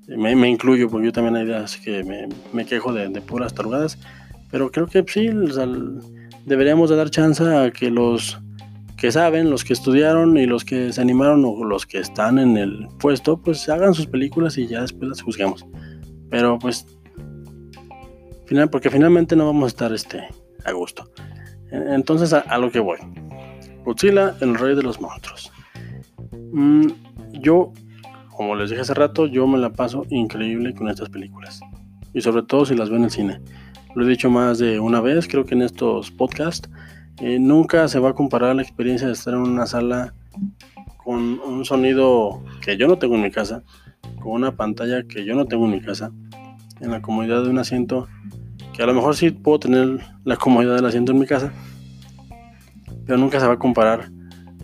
me, 0.08 0.48
incluyo, 0.48 0.88
porque 0.88 1.06
yo 1.06 1.12
también 1.12 1.36
hay 1.36 1.44
ideas 1.44 1.76
que 1.76 2.28
me, 2.52 2.64
quejo 2.64 2.92
de, 2.92 3.08
puras 3.20 3.54
tarugadas, 3.54 3.98
pero 4.50 4.70
creo 4.70 4.86
que 4.86 5.04
sí, 5.06 5.28
deberíamos 6.44 6.90
de 6.90 6.96
dar 6.96 7.10
chance 7.10 7.42
a 7.42 7.70
que 7.70 7.90
los, 7.90 8.38
que 8.96 9.10
saben, 9.10 9.50
los 9.50 9.64
que 9.64 9.72
estudiaron 9.72 10.36
y 10.36 10.46
los 10.46 10.64
que 10.64 10.92
se 10.92 11.00
animaron 11.00 11.44
o 11.44 11.64
los 11.64 11.86
que 11.86 11.98
están 11.98 12.38
en 12.38 12.56
el 12.56 12.88
puesto, 13.00 13.38
pues 13.38 13.68
hagan 13.68 13.94
sus 13.94 14.06
películas 14.06 14.56
y 14.58 14.66
ya 14.66 14.82
después 14.82 15.08
las 15.08 15.22
juzguemos. 15.22 15.66
Pero 16.30 16.58
pues, 16.58 16.86
final, 18.46 18.70
porque 18.70 18.90
finalmente 18.90 19.34
no 19.34 19.46
vamos 19.46 19.64
a 19.64 19.68
estar 19.68 19.92
este, 19.92 20.22
a 20.64 20.72
gusto. 20.72 21.10
Entonces 21.70 22.32
a, 22.32 22.58
lo 22.58 22.70
que 22.70 22.78
voy. 22.78 22.98
Godzilla, 23.86 24.34
el 24.40 24.56
rey 24.56 24.74
de 24.74 24.82
los 24.82 25.00
monstruos. 25.00 25.52
Mm, 26.52 26.88
yo, 27.40 27.72
como 28.36 28.56
les 28.56 28.70
dije 28.70 28.82
hace 28.82 28.94
rato, 28.94 29.26
yo 29.26 29.46
me 29.46 29.58
la 29.58 29.72
paso 29.72 30.04
increíble 30.10 30.74
con 30.74 30.88
estas 30.88 31.08
películas. 31.08 31.60
Y 32.12 32.20
sobre 32.20 32.42
todo 32.42 32.66
si 32.66 32.74
las 32.74 32.90
veo 32.90 32.98
en 32.98 33.04
el 33.04 33.10
cine. 33.12 33.40
Lo 33.94 34.04
he 34.04 34.08
dicho 34.08 34.28
más 34.28 34.58
de 34.58 34.80
una 34.80 35.00
vez, 35.00 35.28
creo 35.28 35.44
que 35.44 35.54
en 35.54 35.62
estos 35.62 36.10
podcasts 36.10 36.68
eh, 37.20 37.38
nunca 37.38 37.86
se 37.86 38.00
va 38.00 38.10
a 38.10 38.14
comparar 38.14 38.56
la 38.56 38.62
experiencia 38.62 39.06
de 39.06 39.12
estar 39.12 39.34
en 39.34 39.40
una 39.40 39.66
sala 39.66 40.12
con 40.96 41.38
un 41.38 41.64
sonido 41.64 42.42
que 42.60 42.76
yo 42.76 42.88
no 42.88 42.98
tengo 42.98 43.14
en 43.14 43.22
mi 43.22 43.30
casa, 43.30 43.62
con 44.20 44.32
una 44.32 44.56
pantalla 44.56 45.04
que 45.04 45.24
yo 45.24 45.36
no 45.36 45.46
tengo 45.46 45.66
en 45.66 45.70
mi 45.70 45.80
casa, 45.80 46.10
en 46.80 46.90
la 46.90 47.00
comodidad 47.00 47.44
de 47.44 47.50
un 47.50 47.58
asiento, 47.58 48.08
que 48.74 48.82
a 48.82 48.86
lo 48.86 48.94
mejor 48.94 49.14
sí 49.14 49.30
puedo 49.30 49.60
tener 49.60 50.00
la 50.24 50.36
comodidad 50.36 50.74
del 50.74 50.86
asiento 50.86 51.12
en 51.12 51.20
mi 51.20 51.26
casa, 51.26 51.52
pero 53.06 53.18
nunca 53.18 53.40
se 53.40 53.46
va 53.46 53.54
a 53.54 53.58
comparar. 53.58 54.10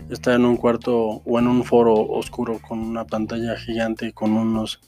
Estar 0.09 0.35
en 0.35 0.45
un 0.45 0.57
cuarto 0.57 1.21
o 1.25 1.39
en 1.39 1.47
un 1.47 1.63
foro 1.63 1.93
oscuro 1.95 2.59
con 2.59 2.79
una 2.79 3.05
pantalla 3.05 3.55
gigante, 3.55 4.13
con 4.13 4.33
unos 4.33 4.79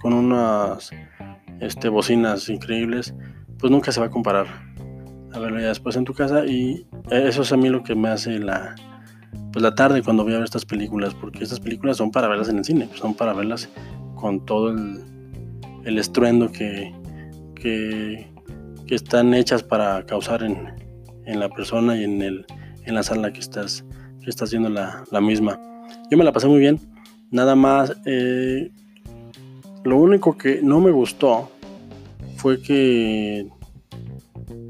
con 0.00 0.12
unas 0.12 0.90
este, 1.60 1.88
bocinas 1.88 2.48
increíbles, 2.48 3.14
pues 3.58 3.70
nunca 3.70 3.92
se 3.92 4.00
va 4.00 4.06
a 4.06 4.10
comparar. 4.10 4.46
A 5.32 5.38
verlo 5.38 5.60
ya 5.60 5.68
después 5.68 5.96
en 5.96 6.04
tu 6.04 6.14
casa 6.14 6.46
y 6.46 6.86
eso 7.10 7.42
es 7.42 7.52
a 7.52 7.56
mí 7.56 7.68
lo 7.68 7.82
que 7.82 7.94
me 7.94 8.08
hace 8.08 8.38
la 8.38 8.74
pues 9.52 9.62
la 9.62 9.74
tarde 9.74 10.02
cuando 10.02 10.24
voy 10.24 10.32
a 10.32 10.36
ver 10.36 10.44
estas 10.44 10.64
películas 10.64 11.14
porque 11.14 11.44
estas 11.44 11.60
películas 11.60 11.98
son 11.98 12.10
para 12.10 12.28
verlas 12.28 12.48
en 12.48 12.58
el 12.58 12.64
cine 12.64 12.88
son 12.94 13.14
para 13.14 13.34
verlas 13.34 13.68
con 14.14 14.44
todo 14.46 14.70
el, 14.70 15.04
el 15.84 15.98
estruendo 15.98 16.50
que, 16.50 16.92
que, 17.54 18.26
están 18.88 19.34
hechas 19.34 19.62
para 19.62 20.04
causar 20.06 20.42
en, 20.42 20.72
en, 21.26 21.40
la 21.40 21.48
persona 21.48 21.96
y 21.96 22.04
en, 22.04 22.22
el, 22.22 22.46
en 22.84 22.94
la 22.94 23.02
sala 23.02 23.32
que 23.32 23.40
estás, 23.40 23.84
que 24.22 24.30
estás 24.30 24.50
viendo 24.50 24.68
la, 24.68 25.04
la 25.10 25.20
misma. 25.20 25.60
Yo 26.10 26.16
me 26.16 26.24
la 26.24 26.32
pasé 26.32 26.46
muy 26.46 26.60
bien, 26.60 26.80
nada 27.30 27.54
más. 27.54 27.96
Eh, 28.06 28.70
lo 29.84 29.98
único 29.98 30.36
que 30.36 30.60
no 30.62 30.80
me 30.80 30.90
gustó 30.90 31.50
fue 32.36 32.60
que 32.60 33.48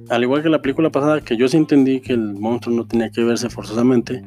al 0.09 0.23
igual 0.23 0.43
que 0.43 0.49
la 0.49 0.63
película 0.63 0.91
pasada, 0.91 1.21
que 1.21 1.37
yo 1.37 1.49
sí 1.49 1.57
entendí 1.57 2.01
que 2.01 2.13
el 2.13 2.35
monstruo 2.35 2.75
no 2.75 2.87
tenía 2.87 3.11
que 3.11 3.25
verse 3.25 3.51
forzosamente, 3.51 4.23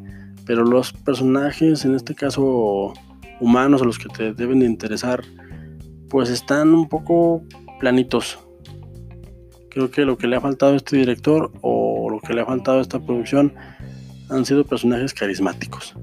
pero 0.46 0.64
los 0.64 0.92
personajes, 0.92 1.86
en 1.86 1.96
este 1.96 2.16
caso 2.16 2.94
humanos, 3.40 3.82
a 3.82 3.86
los 3.86 3.98
que 3.98 4.10
te 4.10 4.34
deben 4.34 4.60
de 4.60 4.66
interesar, 4.66 5.24
pues 6.10 6.30
están 6.30 6.74
un 6.74 6.90
poco 6.90 7.44
planitos. 7.80 8.40
Creo 9.70 9.92
que 9.92 10.04
lo 10.04 10.18
que 10.18 10.28
le 10.28 10.36
ha 10.36 10.42
faltado 10.42 10.74
a 10.74 10.76
este 10.76 10.98
director 10.98 11.52
o 11.62 11.89
que 12.30 12.36
le 12.36 12.42
ha 12.42 12.46
faltado 12.46 12.78
a 12.78 12.82
esta 12.82 13.00
producción 13.00 13.52
han 14.30 14.46
sido 14.46 14.64
personajes 14.64 15.16
carismáticos. 15.16 15.96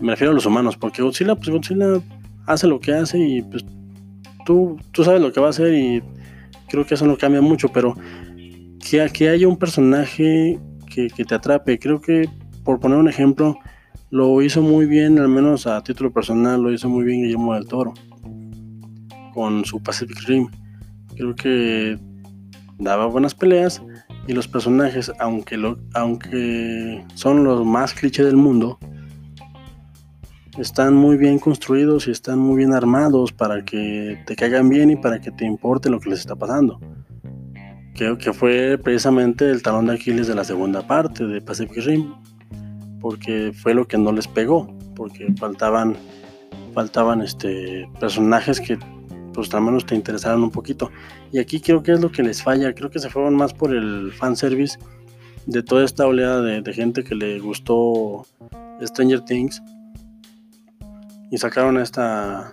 Me 0.00 0.10
refiero 0.10 0.32
a 0.32 0.34
los 0.34 0.44
humanos, 0.44 0.76
porque 0.76 1.02
Godzilla, 1.02 1.36
pues 1.36 1.50
Godzilla 1.50 2.02
hace 2.46 2.66
lo 2.66 2.80
que 2.80 2.92
hace 2.92 3.18
y 3.20 3.42
pues 3.42 3.64
tú, 4.44 4.76
tú 4.90 5.04
sabes 5.04 5.22
lo 5.22 5.32
que 5.32 5.38
va 5.38 5.46
a 5.46 5.50
hacer 5.50 5.72
y 5.72 6.02
creo 6.68 6.84
que 6.84 6.94
eso 6.94 7.06
no 7.06 7.16
cambia 7.16 7.40
mucho, 7.40 7.68
pero 7.68 7.94
que, 8.80 9.08
que 9.12 9.28
haya 9.28 9.46
un 9.46 9.56
personaje 9.56 10.58
que, 10.92 11.08
te 11.08 11.34
atrape. 11.34 11.78
Creo 11.78 12.00
que, 12.00 12.28
por 12.64 12.80
poner 12.80 12.98
un 12.98 13.08
ejemplo, 13.08 13.56
lo 14.10 14.42
hizo 14.42 14.62
muy 14.62 14.86
bien, 14.86 15.16
al 15.20 15.28
menos 15.28 15.68
a 15.68 15.80
título 15.84 16.12
personal, 16.12 16.60
lo 16.60 16.72
hizo 16.72 16.88
muy 16.88 17.04
bien 17.04 17.22
Guillermo 17.22 17.54
del 17.54 17.68
Toro 17.68 17.94
con 19.32 19.64
su 19.64 19.80
Pacific 19.80 20.18
Rim. 20.26 20.48
Creo 21.14 21.36
que 21.36 21.96
daba 22.78 23.06
buenas 23.06 23.36
peleas 23.36 23.80
y 24.30 24.32
los 24.32 24.46
personajes, 24.46 25.10
aunque, 25.18 25.56
lo, 25.56 25.76
aunque 25.92 27.04
son 27.14 27.42
los 27.42 27.66
más 27.66 27.92
clichés 27.92 28.26
del 28.26 28.36
mundo, 28.36 28.78
están 30.56 30.94
muy 30.94 31.16
bien 31.16 31.40
construidos 31.40 32.06
y 32.06 32.12
están 32.12 32.38
muy 32.38 32.58
bien 32.58 32.72
armados 32.72 33.32
para 33.32 33.64
que 33.64 34.22
te 34.26 34.36
caigan 34.36 34.68
bien 34.68 34.90
y 34.90 34.96
para 34.96 35.20
que 35.20 35.32
te 35.32 35.44
importe 35.44 35.90
lo 35.90 35.98
que 35.98 36.10
les 36.10 36.20
está 36.20 36.36
pasando. 36.36 36.78
Que 37.94 38.32
fue 38.32 38.78
precisamente 38.78 39.50
el 39.50 39.62
talón 39.62 39.86
de 39.86 39.94
Aquiles 39.94 40.28
de 40.28 40.36
la 40.36 40.44
segunda 40.44 40.86
parte 40.86 41.26
de 41.26 41.40
Pacific 41.40 41.84
Rim, 41.84 42.14
porque 43.00 43.52
fue 43.52 43.74
lo 43.74 43.88
que 43.88 43.98
no 43.98 44.12
les 44.12 44.28
pegó, 44.28 44.72
porque 44.94 45.26
faltaban, 45.40 45.96
faltaban 46.72 47.20
este, 47.20 47.88
personajes 47.98 48.60
que 48.60 48.78
pues 49.48 49.54
al 49.54 49.62
menos 49.62 49.86
te 49.86 49.94
interesaran 49.94 50.42
un 50.42 50.50
poquito. 50.50 50.90
Y 51.32 51.38
aquí 51.38 51.60
creo 51.60 51.82
que 51.82 51.92
es 51.92 52.00
lo 52.00 52.10
que 52.10 52.22
les 52.22 52.42
falla, 52.42 52.74
creo 52.74 52.90
que 52.90 52.98
se 52.98 53.10
fueron 53.10 53.34
más 53.34 53.52
por 53.54 53.74
el 53.74 54.12
fanservice 54.12 54.78
de 55.46 55.62
toda 55.62 55.84
esta 55.84 56.06
oleada 56.06 56.42
de, 56.42 56.72
gente 56.72 57.02
que 57.02 57.14
le 57.14 57.40
gustó 57.40 58.26
Stranger 58.82 59.20
Things 59.22 59.62
y 61.30 61.38
sacaron 61.38 61.76
a 61.76 61.82
esta, 61.82 62.50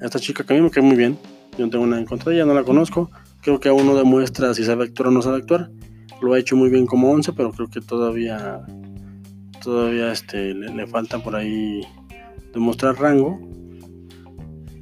esta 0.00 0.18
chica 0.18 0.44
que 0.44 0.52
a 0.52 0.56
mí 0.56 0.62
me 0.62 0.70
cae 0.70 0.82
muy 0.82 0.96
bien. 0.96 1.18
Yo 1.58 1.66
no 1.66 1.70
tengo 1.70 1.86
nada 1.86 2.00
en 2.00 2.06
contra 2.06 2.32
ella, 2.32 2.46
no 2.46 2.54
la 2.54 2.64
conozco, 2.64 3.10
Creo 3.42 3.58
que 3.58 3.68
aún 3.68 3.86
no 3.86 3.96
demuestra 3.96 4.54
si 4.54 4.64
sabe 4.64 4.84
actuar 4.84 5.08
o 5.08 5.10
no 5.10 5.20
sabe 5.20 5.38
actuar. 5.38 5.68
Lo 6.20 6.32
ha 6.32 6.38
hecho 6.38 6.54
muy 6.54 6.70
bien 6.70 6.86
como 6.86 7.10
11, 7.10 7.32
pero 7.32 7.50
creo 7.50 7.68
que 7.68 7.80
todavía 7.80 8.64
todavía 9.62 10.12
este, 10.12 10.54
le, 10.54 10.86
falta 10.86 11.18
por 11.18 11.34
ahí 11.34 11.82
demostrar 12.52 12.96
rango. 12.96 13.40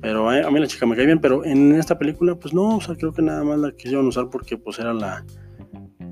Pero 0.01 0.33
eh, 0.33 0.43
a, 0.45 0.51
mí 0.51 0.59
la 0.59 0.67
chica 0.67 0.87
me 0.87 0.97
cae 0.97 1.07
bien, 1.07 1.21
pero 1.21 1.45
en 1.45 1.75
esta 1.75 1.99
película 1.99 2.35
pues 2.35 2.55
no, 2.55 2.77
o 2.77 2.81
sea, 2.81 2.95
creo 2.97 3.13
que 3.13 3.23
nada 3.23 3.45
más 3.45 3.59
la 3.59 3.73
quisieron 3.73 4.07
usar 4.07 4.31
porque 4.31 4.57
pues 4.57 4.79
era 4.79 4.95
la, 4.95 5.25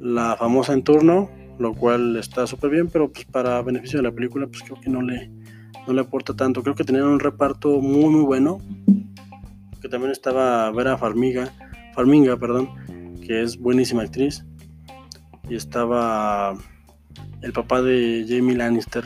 la 0.01 0.37
famosa 0.37 0.75
en 0.75 0.83
turno, 0.83 1.31
lo 1.59 1.75
cual 1.75 2.17
está 2.17 2.47
súper 2.47 2.71
bien, 2.71 2.89
pero 2.89 3.11
pues 3.11 3.25
para 3.25 3.63
beneficio 3.63 3.99
de 3.99 4.03
la 4.03 4.13
película 4.13 4.47
pues 4.47 4.63
creo 4.63 4.81
que 4.81 4.91
no 4.91 5.01
le, 5.01 5.31
no 5.87 5.93
le 5.93 6.01
aporta 6.01 6.35
tanto. 6.35 6.63
Creo 6.63 6.75
que 6.75 6.85
tenían 6.85 7.07
un 7.07 7.21
reparto 7.21 7.81
muy 7.81 8.11
muy 8.11 8.23
bueno, 8.23 8.61
que 9.81 9.89
también 9.89 10.13
estaba 10.13 10.71
Vera 10.71 10.99
Farmiga, 10.99 11.51
Farminga, 11.95 12.37
perdón, 12.37 13.17
que 13.27 13.43
es 13.43 13.59
buenísima 13.59 14.03
actriz. 14.03 14.45
Y 15.49 15.55
estaba 15.55 16.55
el 17.41 17.53
papá 17.53 17.81
de 17.81 18.27
Jamie 18.29 18.57
Lannister, 18.57 19.05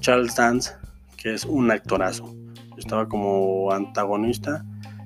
Charles 0.00 0.36
Dance, 0.36 0.72
que 1.16 1.32
es 1.32 1.44
un 1.44 1.70
actorazo. 1.70 2.34
Estaba 2.76 3.08
como 3.08 3.72
antagonista 3.72 4.64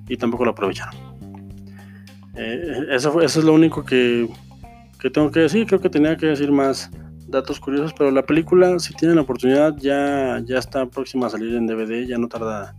y 0.09 0.17
tampoco 0.17 0.45
lo 0.45 0.53
aprovecharon. 0.53 0.95
Eh, 2.37 2.87
eso, 2.91 3.21
eso 3.21 3.41
es 3.41 3.45
lo 3.45 3.53
único 3.53 3.85
que, 3.85 4.29
que 4.99 5.11
tengo 5.11 5.31
que 5.31 5.41
decir. 5.41 5.67
Creo 5.67 5.81
que 5.81 5.91
tenía 5.91 6.17
que 6.17 6.27
decir 6.27 6.51
más 6.51 6.91
datos 7.29 7.61
curiosos, 7.61 7.95
pero 7.97 8.11
la 8.11 8.23
película, 8.23 8.79
si 8.79 8.93
tienen 8.95 9.17
la 9.17 9.23
oportunidad, 9.23 9.77
ya, 9.77 10.41
ya 10.45 10.59
está 10.59 10.87
próxima 10.87 11.29
a 11.29 11.31
salir 11.31 11.55
en 11.55 11.67
DVD, 11.67 12.07
ya 12.07 12.19
no 12.19 12.29
tarda, 12.29 12.75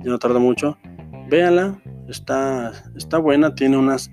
ya 0.00 0.10
no 0.10 0.18
tarda 0.18 0.38
mucho. 0.38 0.76
Véanla, 1.28 1.78
Está, 2.08 2.72
está 2.96 3.18
buena, 3.18 3.54
tiene 3.54 3.78
unas 3.78 4.10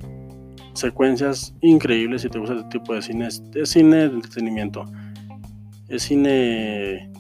secuencias 0.74 1.54
increíbles 1.62 2.22
si 2.22 2.30
te 2.30 2.40
gusta 2.40 2.56
este 2.56 2.80
tipo 2.80 2.94
de 2.94 3.02
cine. 3.02 3.28
Es, 3.28 3.44
cine 3.66 3.98
de 3.98 4.16
entretenimiento. 4.16 4.86
Es 5.90 6.04
cine 6.04 7.12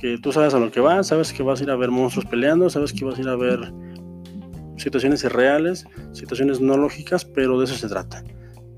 que 0.00 0.18
tú 0.18 0.32
sabes 0.32 0.54
a 0.54 0.58
lo 0.58 0.70
que 0.70 0.80
vas, 0.80 1.08
sabes 1.08 1.32
que 1.32 1.42
vas 1.42 1.60
a 1.60 1.64
ir 1.64 1.70
a 1.70 1.76
ver 1.76 1.90
monstruos 1.90 2.26
peleando, 2.26 2.68
sabes 2.70 2.92
que 2.92 3.04
vas 3.04 3.18
a 3.18 3.20
ir 3.22 3.28
a 3.28 3.36
ver 3.36 3.72
situaciones 4.76 5.24
irreales, 5.24 5.86
situaciones 6.12 6.60
no 6.60 6.76
lógicas, 6.76 7.24
pero 7.24 7.58
de 7.58 7.64
eso 7.64 7.74
se 7.74 7.88
trata. 7.88 8.22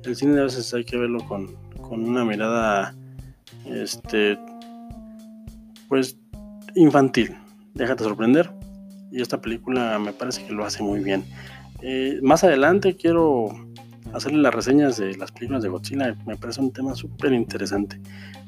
El 0.05 0.17
cine 0.17 0.41
a 0.41 0.45
veces 0.45 0.73
hay 0.73 0.85
que 0.85 0.97
verlo 0.97 1.19
con, 1.27 1.57
con 1.81 2.09
una 2.09 2.25
mirada, 2.25 2.95
este, 3.67 4.39
pues, 5.89 6.17
infantil. 6.75 7.37
Déjate 7.75 8.05
sorprender 8.05 8.51
y 9.11 9.21
esta 9.21 9.41
película 9.41 9.99
me 9.99 10.13
parece 10.13 10.45
que 10.47 10.53
lo 10.53 10.65
hace 10.65 10.83
muy 10.83 11.01
bien. 11.01 11.25
Eh, 11.83 12.19
más 12.23 12.45
adelante 12.45 12.97
quiero 12.97 13.49
hacerle 14.13 14.39
las 14.39 14.55
reseñas 14.55 14.97
de 14.97 15.17
las 15.17 15.33
películas 15.33 15.63
de 15.63 15.69
Godzilla, 15.69 16.17
me 16.27 16.37
parece 16.37 16.61
un 16.61 16.73
tema 16.73 16.95
súper 16.95 17.33
interesante. 17.33 18.01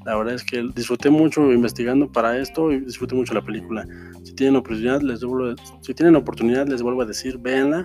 La 0.05 0.17
verdad 0.17 0.35
es 0.35 0.45
que 0.45 0.69
disfruté 0.75 1.11
mucho 1.11 1.53
investigando 1.53 2.11
para 2.11 2.39
esto 2.39 2.73
y 2.73 2.81
disfruté 2.81 3.15
mucho 3.15 3.35
la 3.35 3.43
película. 3.43 3.87
Si 4.23 4.33
tienen 4.35 4.57
oportunidad, 4.57 5.03
les 5.03 5.23
vuelvo, 5.23 5.55
si 5.83 5.95
tienen 5.95 6.17
oportunidad, 6.17 6.67
les 6.67 6.83
vuelvo 6.83 7.03
a 7.03 7.07
decir, 7.07 7.39
véanla. 7.39 7.83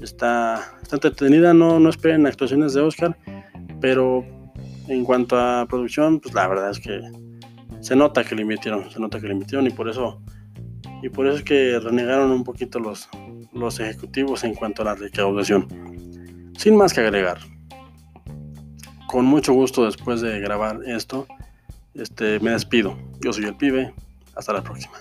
Está, 0.00 0.62
está 0.82 0.96
entretenida, 0.96 1.54
no, 1.54 1.80
no 1.80 1.88
esperen 1.88 2.26
actuaciones 2.26 2.74
de 2.74 2.82
Oscar, 2.82 3.16
pero 3.80 4.26
en 4.88 5.04
cuanto 5.04 5.38
a 5.38 5.66
producción, 5.66 6.20
pues 6.20 6.34
la 6.34 6.46
verdad 6.46 6.70
es 6.70 6.78
que 6.78 7.00
se 7.80 7.96
nota 7.96 8.22
que 8.22 8.34
le 8.34 8.42
invirtieron, 8.42 8.90
se 8.90 9.00
nota 9.00 9.18
que 9.18 9.26
le 9.26 9.32
invirtieron 9.32 9.66
y 9.66 9.70
por 9.70 9.88
eso 9.88 10.20
y 11.02 11.08
por 11.08 11.26
eso 11.26 11.36
es 11.36 11.42
que 11.44 11.78
renegaron 11.78 12.30
un 12.30 12.44
poquito 12.44 12.78
los, 12.78 13.08
los 13.52 13.80
ejecutivos 13.80 14.44
en 14.44 14.54
cuanto 14.54 14.82
a 14.82 14.86
la 14.86 14.94
recaudación. 14.94 15.68
Sin 16.56 16.76
más 16.76 16.92
que 16.92 17.00
agregar, 17.00 17.38
con 19.08 19.24
mucho 19.24 19.52
gusto 19.52 19.84
después 19.84 20.20
de 20.20 20.40
grabar 20.40 20.80
esto, 20.86 21.26
Este, 21.94 22.38
me 22.40 22.50
despido. 22.50 22.98
Yo 23.20 23.32
soy 23.32 23.44
el 23.44 23.56
pibe. 23.56 23.94
Hasta 24.34 24.52
la 24.52 24.62
próxima. 24.62 24.92